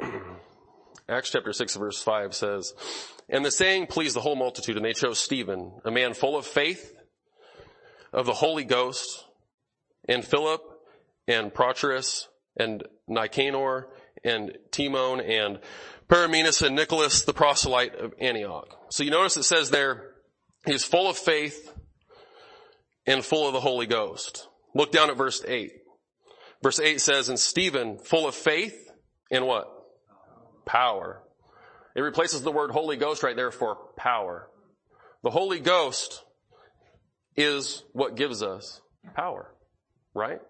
[1.08, 2.74] Acts chapter 6 verse 5 says,
[3.28, 6.44] And the saying pleased the whole multitude, and they chose Stephen, a man full of
[6.46, 6.94] faith,
[8.12, 9.24] of the Holy Ghost,
[10.08, 10.62] and Philip,
[11.28, 13.88] and Prochorus, and Nicanor,
[14.26, 15.60] and Timon, and
[16.08, 18.78] Parmenas, and Nicholas, the proselyte of Antioch.
[18.90, 20.14] So you notice it says there,
[20.64, 21.72] he's full of faith,
[23.06, 24.48] and full of the Holy Ghost.
[24.74, 25.72] Look down at verse 8.
[26.62, 28.90] Verse 8 says, and Stephen, full of faith,
[29.30, 29.68] and what?
[30.64, 31.22] Power.
[31.94, 34.48] It replaces the word Holy Ghost right there for power.
[35.22, 36.22] The Holy Ghost
[37.36, 38.80] is what gives us
[39.14, 39.54] power,
[40.14, 40.40] right?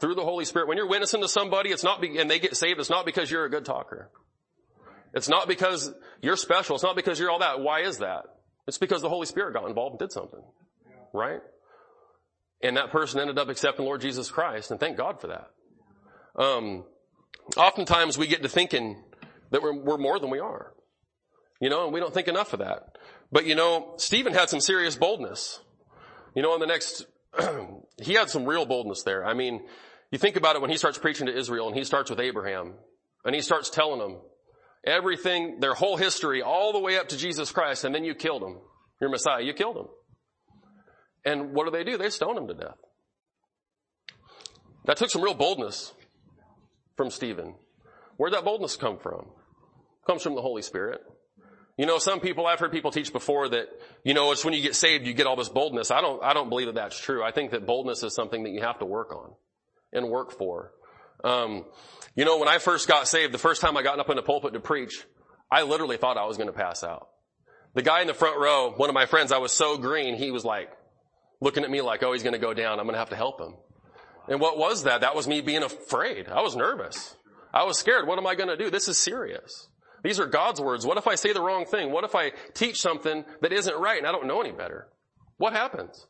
[0.00, 0.68] Through the Holy Spirit.
[0.68, 3.30] When you're witnessing to somebody, it's not, be, and they get saved, it's not because
[3.30, 4.10] you're a good talker.
[5.14, 6.76] It's not because you're special.
[6.76, 7.60] It's not because you're all that.
[7.60, 8.24] Why is that?
[8.66, 10.42] It's because the Holy Spirit got involved and did something,
[11.12, 11.40] right?
[12.62, 15.50] And that person ended up accepting Lord Jesus Christ, and thank God for that.
[16.38, 16.84] Um,
[17.56, 19.02] oftentimes we get to thinking
[19.50, 20.72] that we're, we're more than we are.
[21.60, 22.96] You know, and we don't think enough of that.
[23.32, 25.60] But you know, Stephen had some serious boldness.
[26.34, 27.06] You know, in the next,
[28.02, 29.24] he had some real boldness there.
[29.24, 29.66] I mean,
[30.10, 32.74] you think about it when he starts preaching to Israel and he starts with Abraham
[33.24, 34.16] and he starts telling them
[34.84, 38.42] everything, their whole history, all the way up to Jesus Christ, and then you killed
[38.42, 38.56] him.
[39.00, 39.86] Your Messiah, you killed him.
[41.24, 41.98] And what do they do?
[41.98, 42.78] They stone him to death.
[44.86, 45.92] That took some real boldness
[46.96, 47.54] from Stephen.
[48.16, 49.20] Where'd that boldness come from?
[49.20, 51.00] It comes from the Holy Spirit.
[51.76, 53.68] You know, some people, I've heard people teach before that,
[54.02, 55.90] you know, it's when you get saved, you get all this boldness.
[55.90, 57.22] I don't, I don't believe that that's true.
[57.22, 59.32] I think that boldness is something that you have to work on
[59.92, 60.72] and work for.
[61.24, 61.64] Um,
[62.14, 64.22] you know, when I first got saved, the first time I got up in the
[64.22, 65.04] pulpit to preach,
[65.50, 67.08] I literally thought I was going to pass out.
[67.74, 70.30] The guy in the front row, one of my friends, I was so green, he
[70.30, 70.70] was like,
[71.40, 72.78] looking at me like, oh, he's going to go down.
[72.78, 73.54] I'm going to have to help him.
[74.28, 75.00] And what was that?
[75.00, 76.28] That was me being afraid.
[76.28, 77.16] I was nervous.
[77.52, 78.06] I was scared.
[78.06, 78.70] What am I going to do?
[78.70, 79.68] This is serious.
[80.04, 80.86] These are God's words.
[80.86, 81.90] What if I say the wrong thing?
[81.90, 84.88] What if I teach something that isn't right and I don't know any better?
[85.38, 86.06] What happens?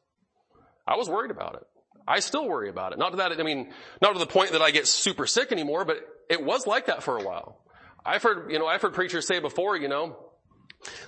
[0.86, 1.66] I was worried about it.
[2.08, 2.98] I still worry about it.
[2.98, 5.84] Not to that, I mean, not to the point that I get super sick anymore,
[5.84, 5.98] but
[6.30, 7.60] it was like that for a while.
[8.04, 10.16] I've heard, you know, I've heard preachers say before, you know,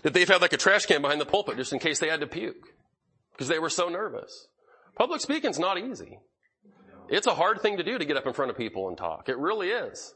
[0.02, 2.20] that they've had like a trash can behind the pulpit just in case they had
[2.20, 2.68] to puke
[3.32, 4.48] because they were so nervous.
[4.96, 6.18] Public speaking's not easy.
[7.08, 9.28] It's a hard thing to do to get up in front of people and talk.
[9.28, 10.14] It really is.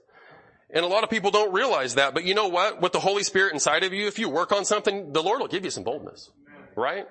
[0.71, 2.81] And a lot of people don't realize that, but you know what?
[2.81, 5.49] With the Holy Spirit inside of you, if you work on something, the Lord will
[5.49, 6.31] give you some boldness.
[6.77, 7.07] Right?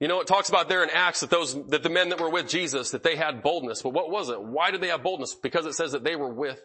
[0.00, 2.30] You know, it talks about there in Acts that those, that the men that were
[2.30, 3.82] with Jesus, that they had boldness.
[3.82, 4.42] But what was it?
[4.42, 5.34] Why did they have boldness?
[5.34, 6.60] Because it says that they were with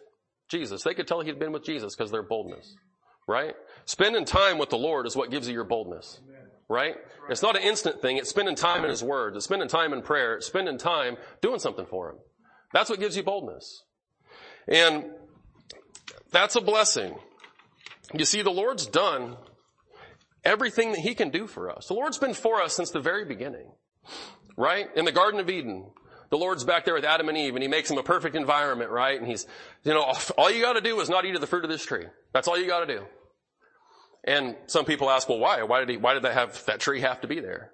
[0.50, 0.82] Jesus.
[0.82, 2.74] They could tell he'd been with Jesus because their boldness.
[3.28, 3.54] Right?
[3.84, 6.20] Spending time with the Lord is what gives you your boldness.
[6.68, 6.96] Right?
[7.28, 8.16] It's not an instant thing.
[8.16, 9.36] It's spending time in His Word.
[9.36, 10.36] It's spending time in prayer.
[10.36, 12.16] It's spending time doing something for Him.
[12.72, 13.84] That's what gives you boldness.
[14.68, 15.04] And
[16.30, 17.16] that's a blessing.
[18.12, 19.36] You see, the Lord's done
[20.44, 21.88] everything that He can do for us.
[21.88, 23.72] The Lord's been for us since the very beginning.
[24.56, 24.88] Right?
[24.96, 25.90] In the Garden of Eden,
[26.30, 28.90] the Lord's back there with Adam and Eve and He makes them a perfect environment,
[28.90, 29.18] right?
[29.18, 29.46] And He's,
[29.84, 32.06] you know, all you gotta do is not eat of the fruit of this tree.
[32.32, 33.04] That's all you gotta do.
[34.24, 35.62] And some people ask, well, why?
[35.62, 37.72] Why did he, why did that have, that tree have to be there?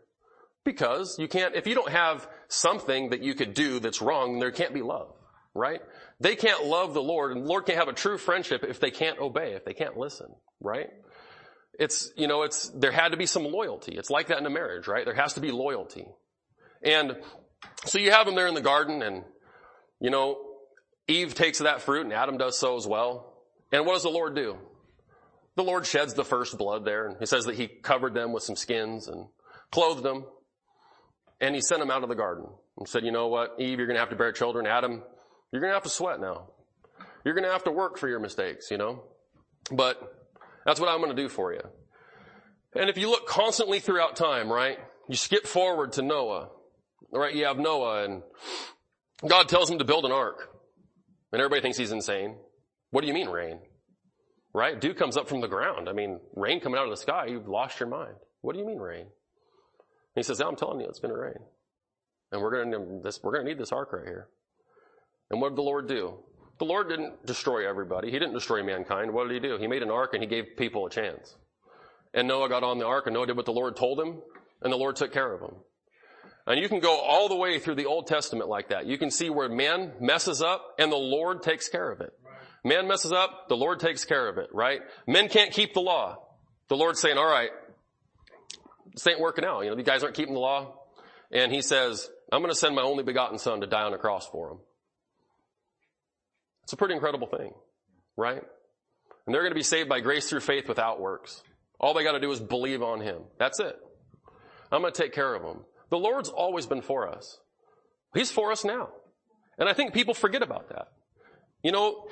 [0.65, 4.51] Because you can't, if you don't have something that you could do that's wrong, there
[4.51, 5.13] can't be love,
[5.55, 5.81] right?
[6.21, 8.91] They can't love the Lord and the Lord can't have a true friendship if they
[8.91, 10.29] can't obey, if they can't listen,
[10.61, 10.89] right?
[11.79, 13.97] It's, you know, it's, there had to be some loyalty.
[13.97, 15.05] It's like that in a marriage, right?
[15.05, 16.07] There has to be loyalty.
[16.83, 17.17] And
[17.85, 19.25] so you have them there in the garden and,
[20.01, 20.39] you know,
[21.09, 23.33] Eve takes that fruit and Adam does so as well.
[23.73, 24.59] And what does the Lord do?
[25.57, 27.09] the Lord sheds the first blood there.
[27.09, 29.27] And he says that he covered them with some skins and
[29.73, 30.25] clothed them.
[31.41, 32.47] And he sent them out of the garden
[32.79, 34.67] and said, you know what, Eve, you're going to have to bear children.
[34.67, 35.03] Adam,
[35.51, 36.49] you're going to have to sweat now.
[37.25, 39.03] You're going to have to work for your mistakes, you know,
[39.73, 40.16] but
[40.67, 41.63] that's what I'm going to do for you.
[42.75, 46.51] And if you look constantly throughout time, right, you skip forward to Noah,
[47.11, 47.35] right?
[47.35, 48.23] You have Noah and
[49.27, 50.51] God tells him to build an ark
[51.33, 52.37] and everybody thinks he's insane.
[52.91, 53.61] What do you mean rain?
[54.57, 54.81] right?
[54.81, 55.87] Dew comes up from the ground.
[55.87, 58.15] I mean, rain coming out of the sky, you've lost your mind.
[58.41, 59.03] What do you mean rain?
[59.03, 59.09] And
[60.15, 61.39] he says, yeah, I'm telling you, it's going to rain.
[62.33, 64.29] And we're going to, this, we're going to need this ark right here.
[65.31, 66.21] And what did the Lord do?
[66.59, 68.11] The Lord didn't destroy everybody.
[68.11, 69.13] He didn't destroy mankind.
[69.13, 69.59] What did he do?
[69.59, 71.37] He made an ark and he gave people a chance.
[72.15, 74.23] And Noah got on the ark and Noah did what the Lord told him
[74.63, 75.57] and the Lord took care of him.
[76.47, 78.87] And you can go all the way through the Old Testament like that.
[78.87, 82.13] You can see where man messes up and the Lord takes care of it.
[82.65, 84.81] Man messes up, the Lord takes care of it, right?
[85.07, 86.19] Men can't keep the law.
[86.69, 87.51] The Lord's saying, all right,
[88.93, 89.61] this ain't working out.
[89.61, 90.75] You know, these guys aren't keeping the law.
[91.31, 93.99] And he says, I'm going to send my only begotten son to die on a
[93.99, 94.59] cross for them.
[96.67, 97.53] It's a pretty incredible thing,
[98.17, 98.43] right?
[99.25, 101.45] And they're going to be saved by grace through faith without works.
[101.79, 103.23] All they got to do is believe on him.
[103.39, 103.77] That's it.
[104.73, 105.65] I'm going to take care of them.
[105.91, 107.39] The Lord's always been for us.
[108.15, 108.89] He's for us now.
[109.59, 110.89] And I think people forget about that.
[111.63, 112.09] You know,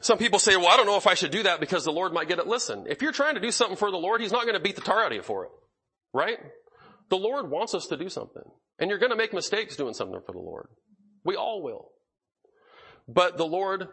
[0.00, 2.12] some people say, well, I don't know if I should do that because the Lord
[2.12, 2.48] might get it.
[2.48, 4.74] Listen, if you're trying to do something for the Lord, He's not going to beat
[4.74, 5.50] the tar out of you for it.
[6.12, 6.38] Right?
[7.10, 8.42] The Lord wants us to do something.
[8.80, 10.66] And you're going to make mistakes doing something for the Lord.
[11.24, 11.92] We all will.
[13.06, 13.88] But the Lord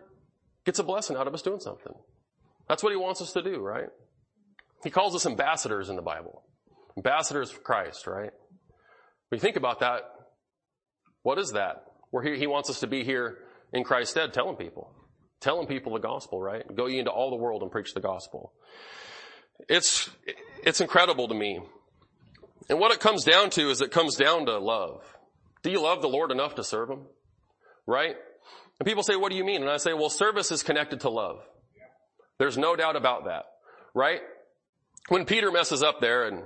[0.65, 1.93] gets a blessing out of us doing something.
[2.67, 3.89] That's what He wants us to do, right?
[4.83, 6.43] He calls us ambassadors in the Bible.
[6.97, 8.31] Ambassadors for Christ, right?
[9.29, 10.01] When you think about that,
[11.23, 11.85] what is that?
[12.09, 13.37] Where he, he wants us to be here
[13.71, 14.93] in Christ's stead telling people
[15.41, 16.63] telling people the gospel, right?
[16.73, 18.53] Go ye into all the world and preach the gospel.
[19.67, 20.09] It's,
[20.63, 21.59] it's incredible to me.
[22.69, 25.03] And what it comes down to is it comes down to love.
[25.63, 27.01] Do you love the Lord enough to serve Him?
[27.85, 28.15] Right?
[28.81, 29.61] And people say, what do you mean?
[29.61, 31.37] And I say, well, service is connected to love.
[32.39, 33.43] There's no doubt about that.
[33.93, 34.21] Right?
[35.07, 36.41] when Peter messes up there and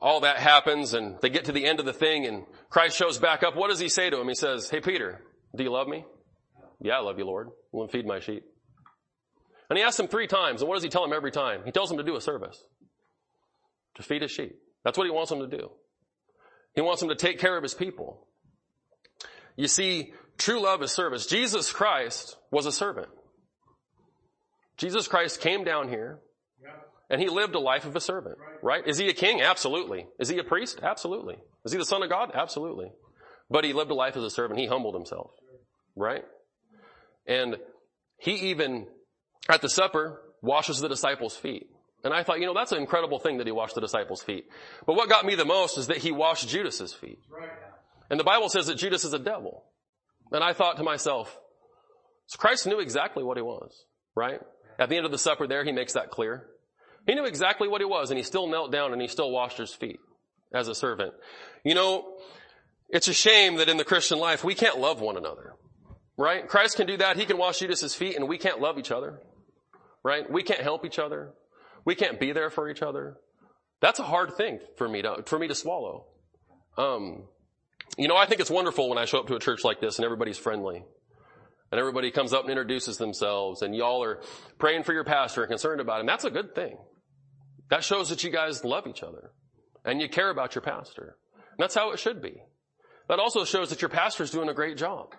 [0.00, 3.18] all that happens and they get to the end of the thing and Christ shows
[3.18, 4.28] back up, what does he say to him?
[4.28, 5.20] He says, Hey Peter,
[5.56, 6.04] do you love me?
[6.80, 7.48] Yeah, I love you, Lord.
[7.72, 8.44] Well, feed my sheep.
[9.68, 11.62] And he asks him three times, and what does he tell him every time?
[11.64, 12.62] He tells him to do a service.
[13.96, 14.54] To feed his sheep.
[14.84, 15.72] That's what he wants him to do.
[16.76, 18.28] He wants him to take care of his people.
[19.56, 21.26] You see, true love is service.
[21.26, 23.08] Jesus Christ was a servant.
[24.76, 26.20] Jesus Christ came down here
[27.10, 28.86] and he lived a life of a servant, right?
[28.86, 29.40] Is he a king?
[29.40, 30.06] Absolutely.
[30.18, 30.80] Is he a priest?
[30.82, 31.36] Absolutely.
[31.64, 32.32] Is he the son of God?
[32.34, 32.92] Absolutely.
[33.50, 34.60] But he lived a life as a servant.
[34.60, 35.30] He humbled himself,
[35.96, 36.24] right?
[37.26, 37.56] And
[38.18, 38.86] he even,
[39.48, 41.66] at the supper, washes the disciples' feet.
[42.04, 44.46] And I thought, you know, that's an incredible thing that he washed the disciples' feet.
[44.86, 47.18] But what got me the most is that he washed Judas's feet.
[48.10, 49.64] And the Bible says that Judas is a devil.
[50.32, 51.38] And I thought to myself,
[52.26, 54.40] so Christ knew exactly what he was, right?
[54.78, 56.46] At the end of the supper there, he makes that clear.
[57.06, 59.58] He knew exactly what he was and he still knelt down and he still washed
[59.58, 59.98] his feet
[60.52, 61.14] as a servant.
[61.64, 62.04] You know,
[62.90, 65.54] it's a shame that in the Christian life we can't love one another.
[66.18, 66.46] Right?
[66.46, 67.16] Christ can do that.
[67.16, 69.20] He can wash Judas's feet and we can't love each other.
[70.04, 70.30] Right?
[70.30, 71.32] We can't help each other.
[71.84, 73.16] We can't be there for each other.
[73.80, 76.06] That's a hard thing for me to, for me to swallow.
[76.76, 77.24] Um,
[77.96, 79.96] you know, I think it's wonderful when I show up to a church like this
[79.98, 80.84] and everybody's friendly.
[81.70, 84.22] And everybody comes up and introduces themselves and y'all are
[84.58, 86.06] praying for your pastor and concerned about him.
[86.06, 86.78] That's a good thing.
[87.68, 89.32] That shows that you guys love each other
[89.84, 91.16] and you care about your pastor.
[91.34, 92.42] And that's how it should be.
[93.08, 95.14] That also shows that your pastor is doing a great job,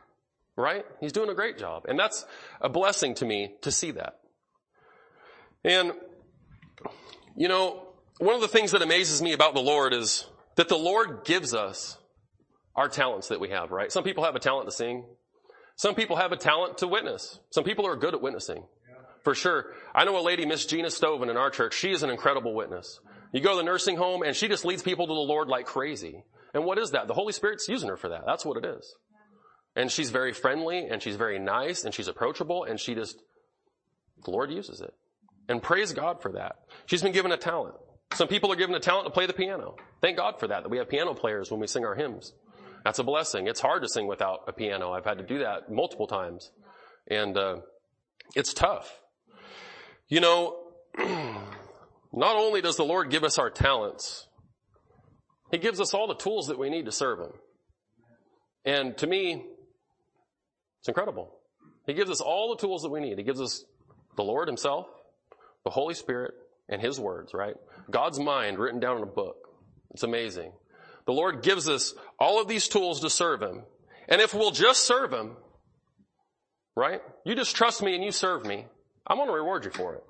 [0.55, 0.86] right?
[0.99, 1.86] He's doing a great job.
[1.88, 2.25] And that's
[2.62, 4.15] a blessing to me to see that.
[5.63, 5.91] And,
[7.36, 10.77] you know, one of the things that amazes me about the Lord is that the
[10.77, 11.98] Lord gives us
[12.79, 13.91] our talents that we have, right?
[13.91, 15.05] Some people have a talent to sing.
[15.75, 17.39] Some people have a talent to witness.
[17.51, 18.63] Some people are good at witnessing
[19.23, 19.73] for sure.
[19.93, 21.75] I know a lady, Miss Gina Stoven in our church.
[21.75, 22.99] She is an incredible witness.
[23.33, 25.65] You go to the nursing home and she just leads people to the Lord like
[25.65, 26.23] crazy.
[26.53, 27.07] And what is that?
[27.07, 28.23] The Holy Spirit's using her for that.
[28.25, 28.95] That's what it is.
[29.75, 33.21] And she's very friendly and she's very nice and she's approachable and she just,
[34.23, 34.93] the Lord uses it.
[35.47, 36.55] And praise God for that.
[36.85, 37.75] She's been given a talent.
[38.13, 39.75] Some people are given a talent to play the piano.
[40.01, 42.33] Thank God for that, that we have piano players when we sing our hymns.
[42.83, 43.47] That's a blessing.
[43.47, 44.91] It's hard to sing without a piano.
[44.91, 46.51] I've had to do that multiple times.
[47.09, 47.57] And, uh,
[48.35, 49.01] it's tough.
[50.07, 50.57] You know,
[50.97, 54.27] not only does the Lord give us our talents,
[55.51, 57.31] He gives us all the tools that we need to serve Him.
[58.65, 59.45] And to me,
[60.79, 61.35] it's incredible.
[61.85, 63.17] He gives us all the tools that we need.
[63.17, 63.63] He gives us
[64.15, 64.87] the Lord Himself,
[65.63, 66.33] the Holy Spirit,
[66.67, 67.55] and His words, right?
[67.89, 69.37] God's mind written down in a book.
[69.91, 70.51] It's amazing.
[71.10, 73.63] The Lord gives us all of these tools to serve Him.
[74.08, 75.38] And if we'll just serve Him,
[76.76, 77.02] right?
[77.26, 78.67] You just trust me and you serve me.
[79.08, 80.04] I'm going to reward you for it.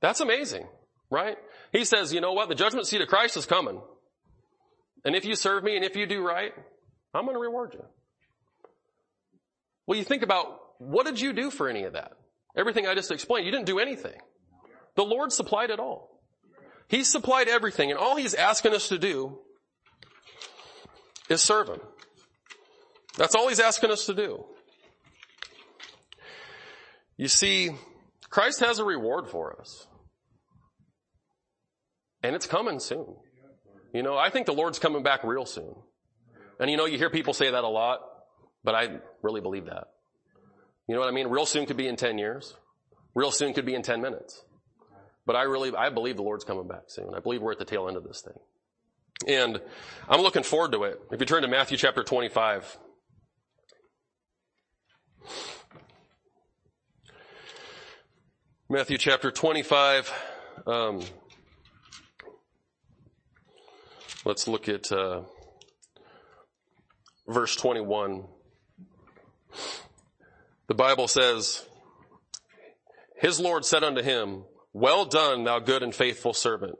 [0.00, 0.68] That's amazing,
[1.10, 1.38] right?
[1.72, 2.50] He says, you know what?
[2.50, 3.80] The judgment seat of Christ is coming.
[5.04, 6.52] And if you serve me and if you do right,
[7.12, 7.84] I'm going to reward you.
[9.88, 12.12] Well, you think about what did you do for any of that?
[12.56, 14.20] Everything I just explained, you didn't do anything.
[14.94, 16.11] The Lord supplied it all.
[16.92, 19.38] He supplied everything and all He's asking us to do
[21.30, 21.80] is serve Him.
[23.16, 24.44] That's all He's asking us to do.
[27.16, 27.70] You see,
[28.28, 29.86] Christ has a reward for us.
[32.22, 33.16] And it's coming soon.
[33.94, 35.74] You know, I think the Lord's coming back real soon.
[36.60, 38.00] And you know, you hear people say that a lot,
[38.64, 39.84] but I really believe that.
[40.86, 41.28] You know what I mean?
[41.28, 42.54] Real soon could be in 10 years.
[43.14, 44.44] Real soon could be in 10 minutes.
[45.24, 47.14] But I really, I believe the Lord's coming back soon.
[47.14, 48.38] I believe we're at the tail end of this thing.
[49.26, 49.60] And
[50.08, 51.00] I'm looking forward to it.
[51.12, 52.78] If you turn to Matthew chapter 25.
[58.68, 60.12] Matthew chapter 25.
[60.66, 61.02] Um,
[64.24, 65.22] let's look at uh,
[67.28, 68.24] verse 21.
[70.68, 71.66] The Bible says,
[73.16, 76.76] His Lord said unto him, Well done, thou good and faithful servant.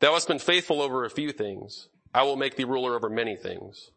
[0.00, 1.88] Thou hast been faithful over a few things.
[2.12, 3.90] I will make thee ruler over many things.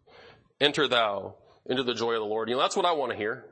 [0.61, 1.35] Enter thou
[1.65, 2.49] into the joy of the Lord.
[2.49, 3.45] You know, that's what I want to hear.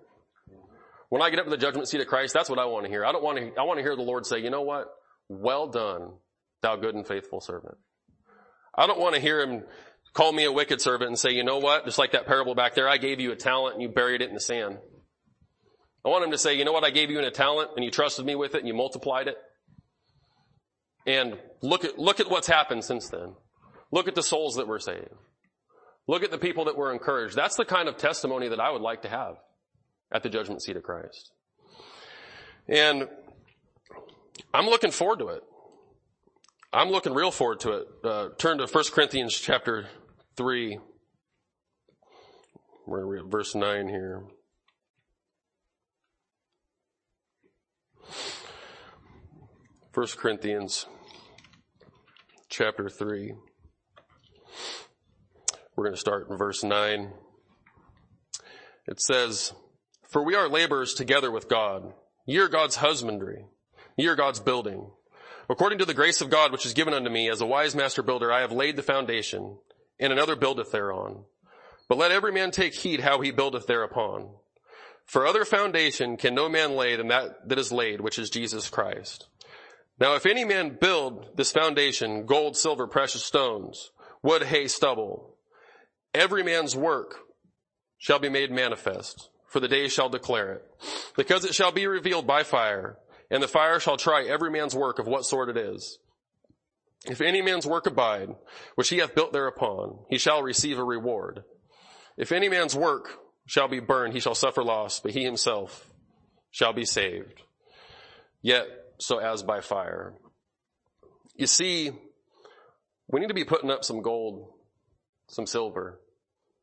[1.09, 2.89] When I get up to the judgment seat of Christ, that's what I want to
[2.89, 3.03] hear.
[3.03, 4.87] I don't want to, I want to hear the Lord say, you know what?
[5.27, 6.13] Well done,
[6.61, 7.75] thou good and faithful servant.
[8.75, 9.63] I don't want to hear him
[10.13, 11.85] call me a wicked servant and say, you know what?
[11.85, 14.29] Just like that parable back there, I gave you a talent and you buried it
[14.29, 14.77] in the sand.
[16.05, 16.83] I want him to say, you know what?
[16.83, 19.35] I gave you a talent and you trusted me with it and you multiplied it.
[21.05, 23.35] And look at, look at what's happened since then.
[23.91, 25.09] Look at the souls that were saved.
[26.07, 27.35] Look at the people that were encouraged.
[27.35, 29.35] That's the kind of testimony that I would like to have
[30.11, 31.31] at the judgment seat of Christ.
[32.67, 33.07] And
[34.53, 35.43] I'm looking forward to it.
[36.73, 37.87] I'm looking real forward to it.
[38.03, 39.87] Uh, turn to 1 Corinthians chapter
[40.37, 40.79] 3.
[42.87, 44.23] We're at verse 9 here.
[49.91, 50.85] First Corinthians
[52.47, 53.33] chapter 3.
[55.75, 57.11] We're going to start in verse 9.
[58.87, 59.51] It says,
[60.07, 61.91] For we are laborers together with God.
[62.25, 63.43] Ye are God's husbandry.
[63.97, 64.91] Ye are God's building.
[65.49, 68.01] According to the grace of God which is given unto me, as a wise master
[68.01, 69.57] builder, I have laid the foundation,
[69.99, 71.25] and another buildeth thereon.
[71.89, 74.35] But let every man take heed how he buildeth thereupon.
[75.05, 78.69] For other foundation can no man lay than that that is laid, which is Jesus
[78.69, 79.27] Christ.
[80.01, 83.91] Now if any man build this foundation, gold, silver, precious stones,
[84.23, 85.37] wood, hay, stubble,
[86.11, 87.19] every man's work
[87.99, 90.65] shall be made manifest, for the day shall declare it.
[91.15, 92.97] Because it shall be revealed by fire,
[93.29, 95.99] and the fire shall try every man's work of what sort it is.
[97.05, 98.35] If any man's work abide,
[98.73, 101.43] which he hath built thereupon, he shall receive a reward.
[102.17, 105.85] If any man's work shall be burned, he shall suffer loss, but he himself
[106.49, 107.43] shall be saved.
[108.41, 110.13] Yet so as by fire.
[111.35, 111.91] You see,
[113.07, 114.53] we need to be putting up some gold,
[115.27, 115.99] some silver,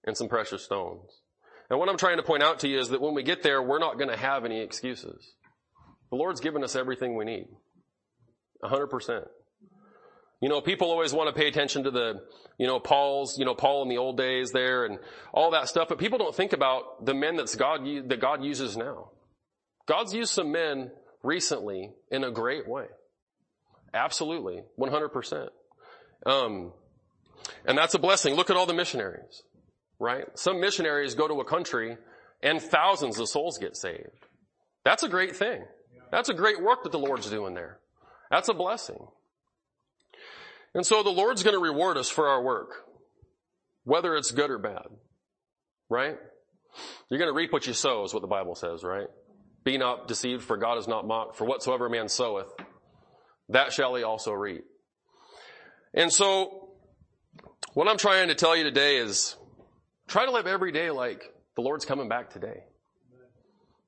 [0.04, 1.20] and some precious stones.
[1.68, 3.60] And what I'm trying to point out to you is that when we get there,
[3.60, 5.34] we're not going to have any excuses.
[6.10, 7.48] The Lord's given us everything we need.
[8.62, 9.24] A hundred percent.
[10.40, 12.20] You know, people always want to pay attention to the,
[12.56, 15.00] you know, Paul's, you know, Paul in the old days there and
[15.34, 18.76] all that stuff, but people don't think about the men that's God, that God uses
[18.76, 19.10] now.
[19.86, 20.92] God's used some men
[21.28, 22.86] recently in a great way.
[23.92, 24.62] Absolutely.
[24.78, 25.48] 100%.
[26.26, 26.72] Um,
[27.66, 28.34] and that's a blessing.
[28.34, 29.42] Look at all the missionaries,
[29.98, 30.26] right?
[30.34, 31.98] Some missionaries go to a country
[32.42, 34.26] and thousands of souls get saved.
[34.84, 35.64] That's a great thing.
[36.10, 37.78] That's a great work that the Lord's doing there.
[38.30, 39.06] That's a blessing.
[40.74, 42.70] And so the Lord's going to reward us for our work,
[43.84, 44.86] whether it's good or bad,
[45.90, 46.16] right?
[47.10, 49.08] You're going to reap what you sow is what the Bible says, right?
[49.68, 51.36] Be not deceived, for God is not mocked.
[51.36, 52.50] For whatsoever a man soweth,
[53.50, 54.64] that shall he also reap.
[55.92, 56.70] And so,
[57.74, 59.36] what I'm trying to tell you today is,
[60.06, 61.22] try to live every day like
[61.54, 62.62] the Lord's coming back today.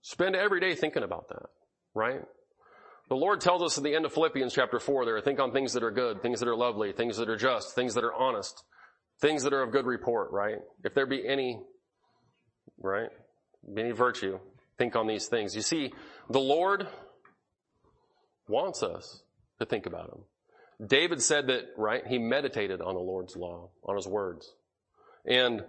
[0.03, 1.47] Spend every day thinking about that,
[1.95, 2.21] right?
[3.09, 5.73] The Lord tells us at the end of Philippians chapter 4 there, think on things
[5.73, 8.65] that are good, things that are lovely, things that are just, things that are honest,
[9.23, 10.59] things that are of good report, right?
[10.85, 11.59] If there be any,
[12.79, 13.09] right?
[13.79, 14.41] Any virtue,
[14.81, 15.55] think on these things.
[15.55, 15.93] You see,
[16.31, 16.89] the Lord
[18.49, 19.23] wants us
[19.59, 20.89] to think about Him.
[20.89, 22.03] David said that, right?
[22.07, 24.51] He meditated on the Lord's law, on His words.
[25.27, 25.63] And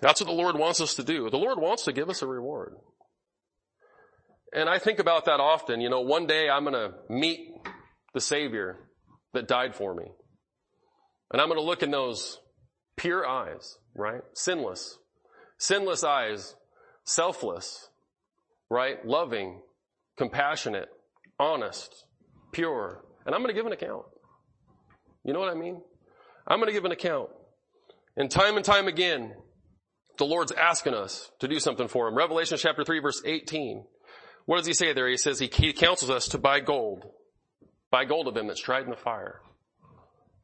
[0.00, 1.30] that's what the Lord wants us to do.
[1.30, 2.74] The Lord wants to give us a reward.
[4.52, 5.80] And I think about that often.
[5.80, 7.52] You know, one day I'm going to meet
[8.12, 8.76] the Savior
[9.34, 10.06] that died for me.
[11.30, 12.40] And I'm going to look in those
[12.96, 14.22] pure eyes, right?
[14.34, 14.96] Sinless.
[15.58, 16.56] Sinless eyes,
[17.04, 17.89] selfless,
[18.70, 19.04] right?
[19.04, 19.60] Loving,
[20.16, 20.88] compassionate,
[21.38, 22.04] honest,
[22.52, 23.04] pure.
[23.26, 24.04] And I'm going to give an account.
[25.24, 25.82] You know what I mean?
[26.46, 27.28] I'm going to give an account.
[28.16, 29.34] And time and time again,
[30.18, 32.14] the Lord's asking us to do something for him.
[32.14, 33.84] Revelation chapter 3 verse 18.
[34.46, 35.08] What does he say there?
[35.08, 37.04] He says he, counsels us to buy gold.
[37.90, 39.40] Buy gold of him that's tried in the fire.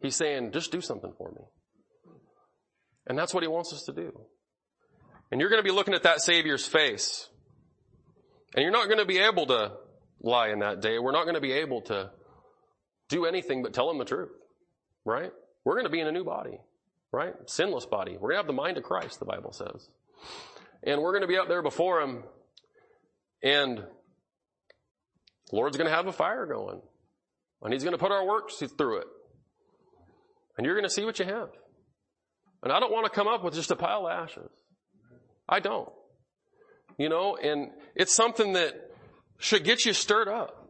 [0.00, 1.42] He's saying, just do something for me.
[3.06, 4.12] And that's what he wants us to do.
[5.30, 7.28] And you're going to be looking at that Savior's face.
[8.57, 9.72] And you're not going to be able to
[10.20, 10.98] lie in that day.
[10.98, 12.11] We're not going to be able to
[13.09, 14.32] do anything but tell him the truth.
[15.04, 15.30] Right?
[15.64, 16.59] We're going to be in a new body.
[17.12, 17.34] Right?
[17.46, 18.12] Sinless body.
[18.12, 19.88] We're going to have the mind of Christ, the Bible says.
[20.82, 22.24] And we're going to be up there before him.
[23.42, 26.80] And the Lord's going to have a fire going.
[27.62, 29.07] And he's going to put our works through it.
[30.57, 31.50] And you're going to see what you have.
[32.62, 34.50] And I don't want to come up with just a pile of ashes.
[35.48, 35.90] I don't.
[36.99, 38.90] You know, and it's something that
[39.38, 40.66] should get you stirred up.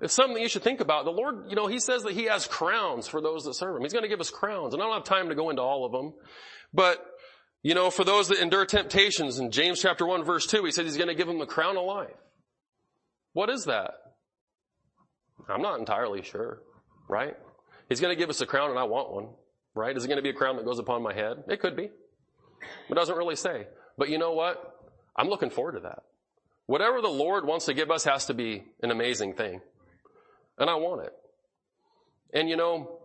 [0.00, 1.04] It's something that you should think about.
[1.04, 3.82] The Lord, you know, He says that He has crowns for those that serve Him.
[3.82, 4.74] He's going to give us crowns.
[4.74, 6.12] And I don't have time to go into all of them.
[6.72, 7.04] But,
[7.62, 10.84] you know, for those that endure temptations in James chapter 1 verse 2, He said
[10.84, 12.10] He's going to give them the crown of life.
[13.32, 13.92] What is that?
[15.48, 16.60] I'm not entirely sure,
[17.08, 17.36] right?
[17.88, 19.28] He's going to give us a crown and I want one,
[19.74, 19.96] right?
[19.96, 21.44] Is it going to be a crown that goes upon my head?
[21.48, 21.84] It could be.
[21.84, 23.66] It doesn't really say.
[23.98, 24.73] But you know what?
[25.16, 26.02] I'm looking forward to that.
[26.66, 29.60] Whatever the Lord wants to give us has to be an amazing thing.
[30.58, 31.12] And I want it.
[32.32, 32.98] And you know,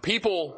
[0.00, 0.56] people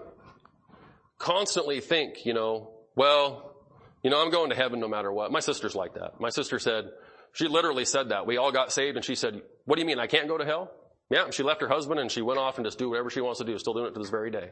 [1.19, 3.57] constantly think, you know, well,
[4.03, 5.33] you know, I'm going to heaven no matter what.
[5.33, 6.21] My sister's like that.
[6.21, 6.85] My sister said,
[7.33, 8.27] she literally said that.
[8.27, 10.45] We all got saved and she said, what do you mean I can't go to
[10.45, 10.71] hell?
[11.11, 13.39] Yeah, she left her husband and she went off and just do whatever she wants
[13.39, 14.51] to do, still doing it to this very day.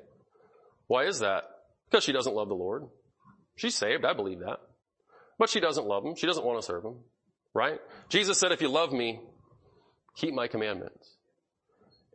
[0.86, 1.44] Why is that?
[1.90, 2.84] Because she doesn't love the Lord.
[3.56, 4.58] She's saved, I believe that.
[5.38, 6.14] But she doesn't love him.
[6.14, 6.96] She doesn't want to serve him.
[7.54, 7.80] Right?
[8.08, 9.20] Jesus said, if you love me,
[10.16, 11.16] keep my commandments.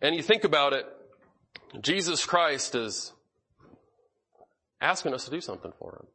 [0.01, 0.85] And you think about it,
[1.81, 3.13] Jesus Christ is
[4.79, 6.07] asking us to do something for him.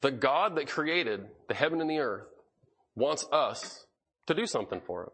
[0.00, 2.26] The God that created the heaven and the earth
[2.94, 3.86] wants us
[4.26, 5.10] to do something for him.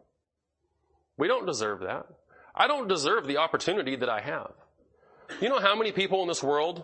[1.17, 2.05] We don't deserve that.
[2.55, 4.51] I don't deserve the opportunity that I have.
[5.41, 6.83] You know how many people in this world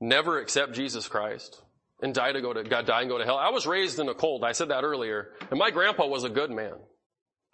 [0.00, 1.62] never accept Jesus Christ
[2.00, 3.38] and die to go to, God die and go to hell?
[3.38, 4.44] I was raised in a cult.
[4.44, 5.30] I said that earlier.
[5.50, 6.74] And my grandpa was a good man.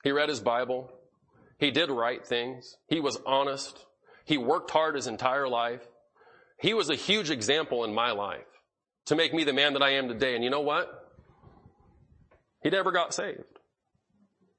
[0.03, 0.91] He read his Bible.
[1.59, 2.77] He did right things.
[2.89, 3.85] He was honest.
[4.25, 5.83] He worked hard his entire life.
[6.59, 8.47] He was a huge example in my life
[9.07, 10.35] to make me the man that I am today.
[10.35, 10.89] And you know what?
[12.63, 13.45] He never got saved.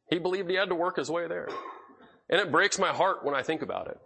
[0.09, 1.49] He believed he had to work his way there.
[2.29, 3.99] And it breaks my heart when I think about it.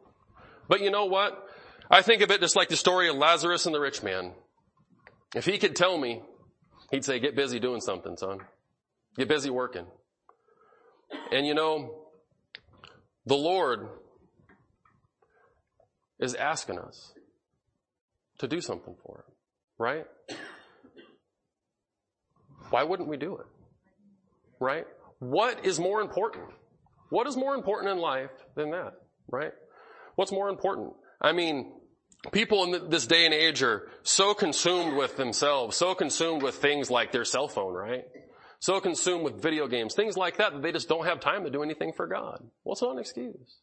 [0.67, 1.47] But you know what?
[1.89, 4.34] I think of it just like the story of Lazarus and the rich man.
[5.36, 6.21] If he could tell me,
[6.91, 8.39] he'd say, get busy doing something, son.
[9.17, 9.86] Get busy working.
[11.32, 12.07] And you know,
[13.25, 13.88] the Lord
[16.19, 17.13] is asking us
[18.39, 19.36] to do something for him,
[19.78, 20.05] right?
[22.69, 23.45] Why wouldn't we do it?
[24.59, 24.86] Right?
[25.19, 26.45] What is more important?
[27.09, 28.93] What is more important in life than that?
[29.30, 29.51] Right?
[30.15, 30.93] What's more important?
[31.21, 31.73] I mean,
[32.32, 36.89] people in this day and age are so consumed with themselves, so consumed with things
[36.89, 38.05] like their cell phone, right?
[38.59, 41.49] So consumed with video games, things like that, that they just don't have time to
[41.49, 42.43] do anything for God.
[42.63, 43.59] Well, it's not an excuse.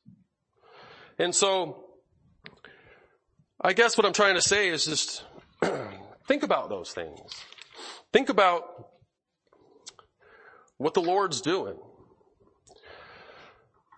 [1.18, 1.84] And so,
[3.60, 5.24] I guess what I'm trying to say is just
[6.28, 7.20] think about those things.
[8.12, 8.64] Think about
[10.76, 11.76] what the Lord's doing.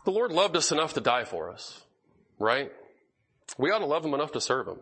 [0.04, 1.82] The Lord loved us enough to die for us,
[2.38, 2.70] right?
[3.58, 4.80] We ought to love them enough to serve them.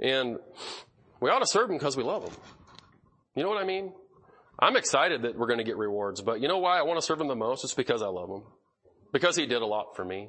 [0.00, 0.38] And
[1.20, 2.34] we ought to serve them because we love them.
[3.34, 3.92] You know what I mean?
[4.58, 7.06] I'm excited that we're going to get rewards, but you know why I want to
[7.06, 7.64] serve Him the most?
[7.64, 8.42] It's because I love Him.
[9.12, 10.28] Because He did a lot for me.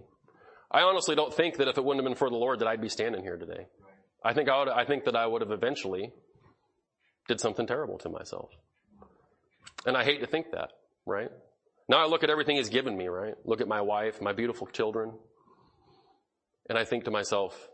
[0.72, 2.82] I honestly don't think that if it wouldn't have been for the Lord that I'd
[2.82, 3.68] be standing here today.
[4.24, 6.12] I think I would, I think that I would have eventually
[7.28, 8.50] did something terrible to myself.
[9.86, 10.70] And I hate to think that,
[11.06, 11.30] right?
[11.90, 13.36] Now I look at everything he's given me, right?
[13.46, 15.14] Look at my wife, my beautiful children.
[16.70, 17.70] And I think to myself,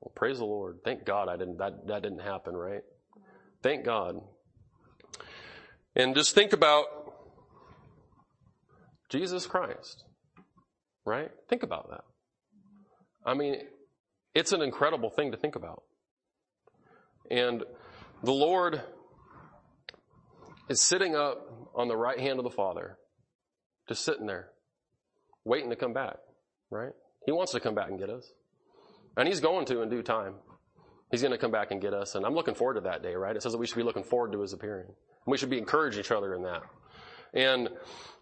[0.00, 0.78] well, praise the Lord.
[0.84, 2.82] Thank God I didn't, that, that didn't happen, right?
[3.62, 4.16] Thank God.
[5.94, 6.86] And just think about
[9.08, 10.04] Jesus Christ,
[11.04, 11.30] right?
[11.48, 12.04] Think about that.
[13.24, 13.56] I mean,
[14.34, 15.82] it's an incredible thing to think about.
[17.30, 17.62] And
[18.22, 18.82] the Lord
[20.68, 22.96] is sitting up on the right hand of the Father,
[23.88, 24.48] just sitting there,
[25.44, 26.16] waiting to come back,
[26.70, 26.92] right?
[27.26, 28.30] He wants to come back and get us.
[29.16, 30.34] And he's going to in due time.
[31.10, 32.14] He's going to come back and get us.
[32.14, 33.36] And I'm looking forward to that day, right?
[33.36, 34.88] It says that we should be looking forward to his appearing.
[35.26, 36.62] We should be encouraging each other in that.
[37.34, 37.68] And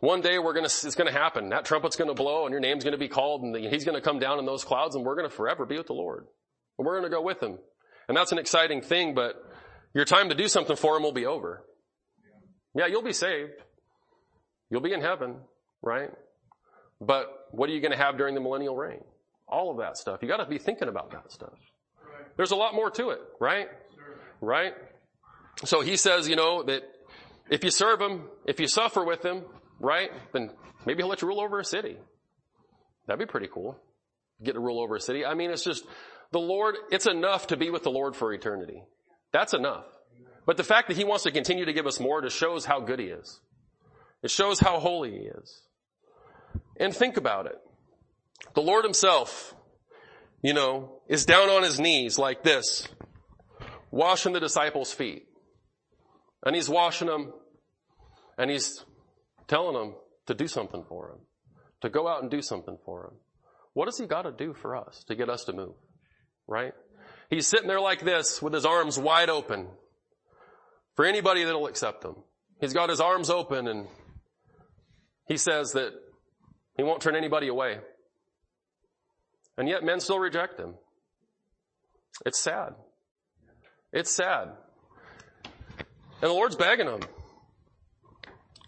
[0.01, 1.49] one day we're gonna, it's gonna happen.
[1.49, 4.39] That trumpet's gonna blow and your name's gonna be called and he's gonna come down
[4.39, 6.27] in those clouds and we're gonna forever be with the Lord.
[6.79, 7.59] And we're gonna go with him.
[8.09, 9.35] And that's an exciting thing, but
[9.95, 11.65] your time to do something for him will be over.
[12.75, 13.53] Yeah, you'll be saved.
[14.71, 15.37] You'll be in heaven,
[15.83, 16.11] right?
[17.01, 19.03] But what are you going to have during the millennial reign?
[19.49, 20.21] All of that stuff.
[20.23, 21.55] You got to be thinking about that stuff.
[22.37, 23.69] There's a lot more to it, right?
[24.41, 24.75] Right?
[25.65, 26.83] So he says, you know, that
[27.51, 29.43] if you serve him, if you suffer with him,
[29.79, 30.51] right, then
[30.87, 31.97] maybe he'll let you rule over a city.
[33.07, 33.77] That'd be pretty cool.
[34.43, 35.27] Get to rule over a city.
[35.27, 35.85] I mean, it's just,
[36.31, 38.85] the Lord, it's enough to be with the Lord for eternity.
[39.33, 39.85] That's enough.
[40.47, 42.81] But the fact that he wants to continue to give us more just shows how
[42.81, 43.41] good he is.
[44.23, 45.63] It shows how holy he is.
[46.79, 47.59] And think about it.
[48.55, 49.55] The Lord himself,
[50.43, 52.89] you know, is down on his knees like this,
[53.91, 55.27] washing the disciples' feet.
[56.45, 57.33] And he's washing them
[58.39, 58.83] and he's
[59.47, 59.95] telling them
[60.27, 61.19] to do something for him,
[61.83, 63.19] to go out and do something for him.
[63.75, 65.75] What does he got to do for us to get us to move?
[66.49, 66.73] Right?
[67.29, 69.69] He's sitting there like this with his arms wide open
[70.97, 72.17] for anybody that'll accept him.
[72.61, 73.87] He's got his arms open and
[75.29, 75.93] he says that
[76.81, 77.79] he won't turn anybody away.
[79.59, 80.77] And yet men still reject him.
[82.25, 82.75] It's sad.
[83.93, 84.49] It's sad.
[85.45, 87.01] And the Lord's begging them.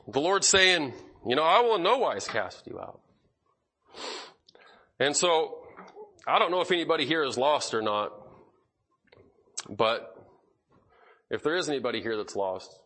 [0.06, 0.92] The Lord's saying,
[1.26, 3.00] you know, I will in no wise cast you out.
[5.00, 5.62] And so,
[6.26, 8.12] I don't know if anybody here is lost or not,
[9.70, 10.14] but
[11.30, 12.78] if there is anybody here that's lost,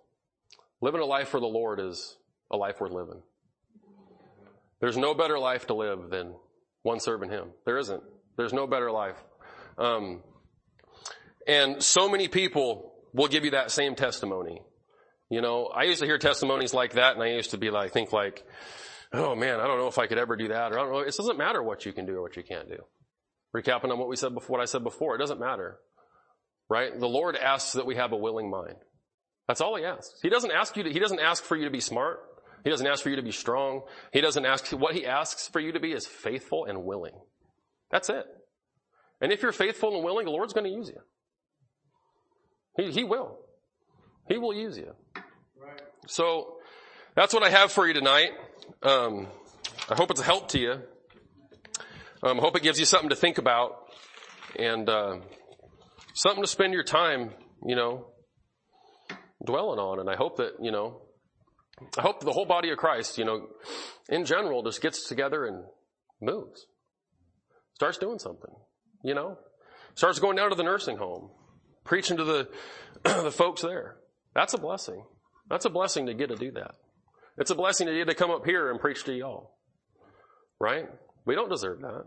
[0.81, 2.16] living a life for the Lord is
[2.49, 3.22] a life worth living.
[4.81, 6.35] There's no better life to live than
[6.83, 7.51] one serving Him.
[7.64, 8.03] There isn't.
[8.37, 9.16] There's no better life.
[9.79, 10.22] Um,
[11.47, 14.61] and so many people will give you that same testimony.
[15.31, 17.93] You know, I used to hear testimonies like that and I used to be like,
[17.93, 18.45] think like,
[19.12, 20.99] oh man, I don't know if I could ever do that or I don't know.
[21.01, 22.79] It doesn't matter what you can do or what you can't do.
[23.57, 25.79] Recapping on what we said before, what I said before, it doesn't matter.
[26.68, 26.99] Right?
[26.99, 28.77] The Lord asks that we have a willing mind.
[29.49, 30.20] That's all He asks.
[30.22, 32.20] He doesn't ask you to, He doesn't ask for you to be smart.
[32.67, 33.83] He doesn't ask for you to be strong.
[34.12, 37.14] He doesn't ask, what He asks for you to be is faithful and willing.
[37.93, 38.25] That's it.
[39.21, 41.01] And if you're faithful and willing, the Lord's going to use you.
[42.77, 43.39] He, he will.
[44.29, 44.97] He will use you.
[46.09, 46.57] So
[47.14, 48.31] that's what I have for you tonight.
[48.83, 49.29] Um,
[49.89, 50.73] I hope it's a help to you.
[52.25, 53.77] Um, I hope it gives you something to think about
[54.59, 55.19] and uh,
[56.17, 57.31] something to spend your time,
[57.64, 58.09] you know,
[59.45, 60.01] dwelling on.
[60.01, 61.06] And I hope that you know,
[61.99, 63.49] I hope the whole body of Christ, you know,
[64.09, 65.64] in general, just gets together and
[66.20, 66.66] moves,
[67.74, 68.55] starts doing something.
[69.05, 69.39] You know,
[69.95, 71.31] starts going down to the nursing home,
[71.85, 72.49] preaching to the
[73.05, 73.97] the folks there.
[74.35, 75.05] That's a blessing.
[75.49, 76.74] That's a blessing to get to do that.
[77.39, 79.53] It's a blessing to get to come up here and preach to y'all.
[80.59, 80.87] Right?
[81.27, 82.05] We don't deserve that.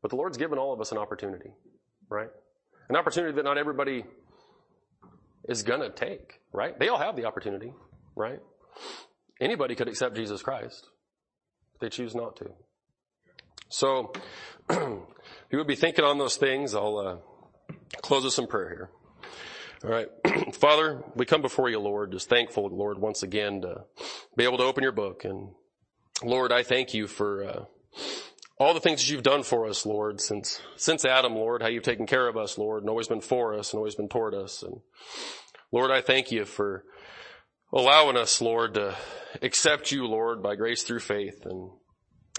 [0.00, 1.50] But the Lord's given all of us an opportunity.
[2.08, 2.28] Right?
[2.88, 4.04] An opportunity that not everybody
[5.48, 6.40] is gonna take.
[6.52, 6.78] Right?
[6.78, 7.72] They all have the opportunity.
[8.16, 8.40] Right?
[9.40, 10.88] Anybody could accept Jesus Christ.
[11.80, 12.50] They choose not to.
[13.68, 14.12] So,
[14.70, 17.16] you would be thinking on those things, I'll uh,
[18.02, 18.90] close with some prayer here.
[19.84, 20.54] All right.
[20.54, 23.84] Father, we come before you, Lord, just thankful, Lord, once again to
[24.36, 25.24] be able to open your book.
[25.24, 25.50] And
[26.22, 27.64] Lord, I thank you for uh,
[28.58, 31.82] all the things that you've done for us, Lord, since, since Adam, Lord, how you've
[31.82, 34.62] taken care of us, Lord, and always been for us and always been toward us.
[34.62, 34.76] And
[35.72, 36.84] Lord, I thank you for
[37.72, 38.96] allowing us, Lord, to
[39.42, 41.44] accept you, Lord, by grace through faith.
[41.44, 41.70] And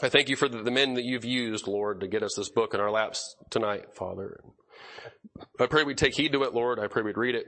[0.02, 2.50] I thank you for the, the men that you've used, Lord, to get us this
[2.50, 4.40] book in our laps tonight, Father.
[5.60, 6.80] I pray we'd take heed to it, Lord.
[6.80, 7.48] I pray we'd read it.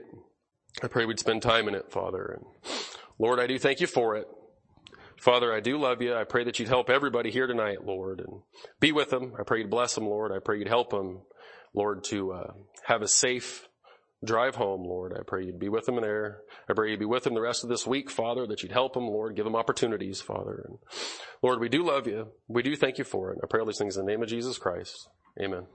[0.82, 2.36] I pray we'd spend time in it, Father.
[2.38, 2.74] And
[3.18, 4.26] Lord, I do thank you for it.
[5.20, 6.14] Father, I do love you.
[6.14, 8.42] I pray that you'd help everybody here tonight, Lord, and
[8.80, 9.34] be with them.
[9.38, 10.32] I pray you'd bless them, Lord.
[10.32, 11.22] I pray you'd help them,
[11.74, 12.52] Lord, to uh,
[12.84, 13.68] have a safe
[14.24, 15.16] drive home, Lord.
[15.18, 16.42] I pray you'd be with them in there.
[16.68, 18.94] I pray you'd be with them the rest of this week, Father, that you'd help
[18.94, 20.64] them, Lord, give them opportunities, Father.
[20.68, 20.78] And
[21.42, 22.28] Lord, we do love you.
[22.48, 23.38] We do thank you for it.
[23.42, 25.08] I pray all these things in the name of Jesus Christ.
[25.40, 25.66] Amen.